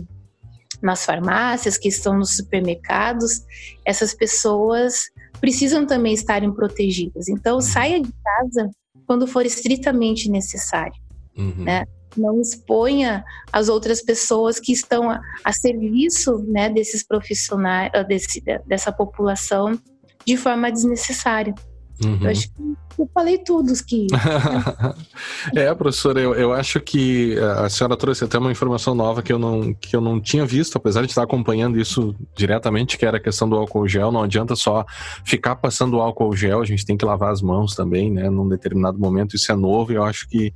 nas 0.82 1.06
farmácias, 1.06 1.78
que 1.78 1.90
estão 1.90 2.18
nos 2.18 2.36
supermercados, 2.38 3.44
essas 3.86 4.16
pessoas 4.16 5.12
precisam 5.40 5.86
também 5.86 6.16
estarem 6.16 6.52
protegidas. 6.52 7.30
Então, 7.30 7.62
saia 7.62 8.02
de 8.02 8.12
casa 8.12 8.72
quando 9.06 9.28
for 9.28 9.46
estritamente 9.46 10.28
necessário, 10.28 11.00
uhum. 11.38 11.66
né? 11.66 11.86
Não 12.18 12.42
exponha 12.42 13.24
as 13.52 13.70
outras 13.70 14.02
pessoas 14.02 14.60
que 14.60 14.72
estão 14.72 15.10
a, 15.10 15.20
a 15.44 15.52
serviço, 15.52 16.38
né, 16.48 16.70
desses 16.70 17.06
profissionais, 17.06 17.92
ah, 17.94 18.04
desse, 18.04 18.42
dessa 18.66 18.92
população 18.92 19.80
de 20.26 20.38
forma 20.38 20.72
desnecessária. 20.72 21.54
Uhum. 22.04 22.20
Eu 22.22 22.30
acho 22.30 22.50
que 22.50 22.76
eu 22.98 23.10
falei 23.14 23.38
tudo 23.38 23.74
que. 23.86 24.08
é, 25.56 25.74
professora, 25.74 26.20
eu, 26.20 26.34
eu 26.34 26.54
acho 26.54 26.80
que 26.80 27.38
a 27.58 27.70
senhora 27.70 27.96
trouxe 27.98 28.24
até 28.24 28.38
uma 28.38 28.52
informação 28.52 28.96
nova 28.96 29.22
que 29.22 29.32
eu, 29.32 29.40
não, 29.40 29.74
que 29.74 29.96
eu 29.96 30.02
não 30.02 30.20
tinha 30.20 30.46
visto, 30.46 30.78
apesar 30.78 31.02
de 31.02 31.08
estar 31.08 31.24
acompanhando 31.24 31.80
isso 31.80 32.16
diretamente, 32.36 32.98
que 32.98 33.06
era 33.06 33.18
a 33.18 33.20
questão 33.20 33.48
do 33.48 33.56
álcool 33.56 33.88
gel. 33.88 34.12
Não 34.12 34.24
adianta 34.24 34.56
só 34.56 34.86
ficar 35.24 35.56
passando 35.58 36.00
álcool 36.00 36.36
gel, 36.36 36.62
a 36.62 36.66
gente 36.66 36.86
tem 36.86 36.98
que 36.98 37.06
lavar 37.06 37.32
as 37.32 37.42
mãos 37.42 37.76
também, 37.76 38.12
né, 38.12 38.30
num 38.30 38.48
determinado 38.48 38.98
momento. 38.98 39.36
Isso 39.36 39.52
é 39.52 39.56
novo 39.56 39.92
e 39.92 39.96
eu 39.96 40.04
acho 40.04 40.28
que, 40.28 40.54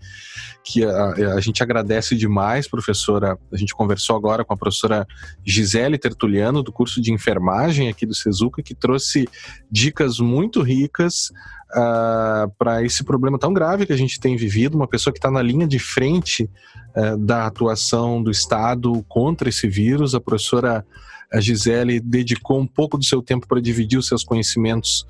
que 0.63 0.83
a, 0.83 1.35
a 1.35 1.41
gente 1.41 1.61
agradece 1.61 2.15
demais, 2.15 2.67
professora. 2.67 3.37
A 3.51 3.57
gente 3.57 3.73
conversou 3.73 4.15
agora 4.15 4.43
com 4.45 4.53
a 4.53 4.57
professora 4.57 5.05
Gisele 5.45 5.97
Tertuliano, 5.97 6.63
do 6.63 6.71
curso 6.71 7.01
de 7.01 7.11
enfermagem 7.11 7.89
aqui 7.89 8.05
do 8.05 8.15
Sezuca, 8.15 8.61
que 8.61 8.75
trouxe 8.75 9.27
dicas 9.71 10.19
muito 10.19 10.61
ricas 10.61 11.29
uh, 11.71 11.79
ah, 11.79 12.51
para 12.57 12.83
esse 12.83 13.03
problema 13.03 13.37
tão 13.37 13.53
grave 13.53 13.85
que 13.85 13.93
a 13.93 13.97
gente 13.97 14.19
tem 14.19 14.35
vivido, 14.35 14.75
uma 14.75 14.87
pessoa 14.87 15.13
que 15.13 15.19
está 15.19 15.31
na 15.31 15.41
linha 15.41 15.67
de 15.67 15.79
frente 15.79 16.49
uh, 16.95 17.17
da 17.17 17.45
atuação 17.45 18.21
do 18.21 18.31
Estado 18.31 19.03
contra 19.07 19.49
esse 19.49 19.67
vírus. 19.67 20.15
A 20.15 20.19
professora 20.19 20.85
a 21.31 21.39
Gisele 21.39 21.99
dedicou 21.99 22.59
um 22.59 22.65
pouco 22.65 22.97
do 22.97 23.05
seu 23.05 23.21
tempo 23.21 23.47
para 23.47 23.61
dividir 23.61 23.99
os 23.99 24.07
seus 24.07 24.23
conhecimentos 24.23 25.05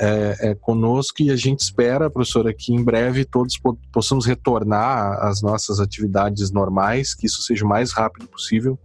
é, 0.00 0.54
conosco 0.54 1.22
e 1.22 1.30
a 1.30 1.36
gente 1.36 1.60
espera, 1.60 2.10
professora, 2.10 2.54
que 2.54 2.72
em 2.72 2.82
breve 2.82 3.24
todos 3.24 3.58
po 3.58 3.78
possamos 3.92 4.24
retornar 4.26 5.18
às 5.20 5.42
nossas 5.42 5.78
atividades 5.78 6.50
normais, 6.50 7.14
que 7.14 7.26
isso 7.26 7.42
seja 7.42 7.64
o 7.64 7.68
mais 7.68 7.92
rápido 7.92 8.26
possível 8.26 8.78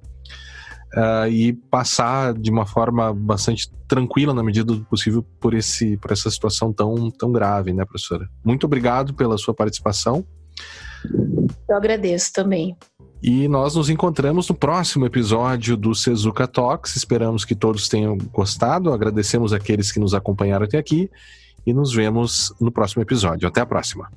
uh, 0.95 1.27
e 1.29 1.53
passar 1.53 2.33
de 2.33 2.49
uma 2.49 2.65
forma 2.65 3.13
bastante 3.13 3.69
tranquila, 3.87 4.33
na 4.33 4.43
medida 4.43 4.73
do 4.73 4.83
possível, 4.85 5.23
por, 5.39 5.53
esse, 5.53 5.97
por 5.97 6.11
essa 6.11 6.29
situação 6.31 6.73
tão, 6.73 7.11
tão 7.11 7.31
grave, 7.31 7.73
né, 7.73 7.85
professora? 7.85 8.27
Muito 8.43 8.65
obrigado 8.65 9.13
pela 9.13 9.37
sua 9.37 9.53
participação. 9.53 10.25
Eu 11.69 11.75
agradeço 11.75 12.31
também. 12.33 12.75
E 13.21 13.47
nós 13.47 13.75
nos 13.75 13.89
encontramos 13.89 14.47
no 14.47 14.55
próximo 14.55 15.05
episódio 15.05 15.75
do 15.75 15.95
Sezuka 15.95 16.47
Talks. 16.47 16.95
Esperamos 16.95 17.43
que 17.43 17.55
todos 17.55 17.89
tenham 17.89 18.17
gostado. 18.31 18.93
Agradecemos 18.93 19.51
aqueles 19.51 19.91
que 19.91 19.99
nos 19.99 20.13
acompanharam 20.13 20.65
até 20.65 20.77
aqui 20.77 21.09
e 21.65 21.73
nos 21.73 21.93
vemos 21.93 22.53
no 22.59 22.71
próximo 22.71 23.01
episódio. 23.01 23.47
Até 23.47 23.61
a 23.61 23.65
próxima. 23.65 24.09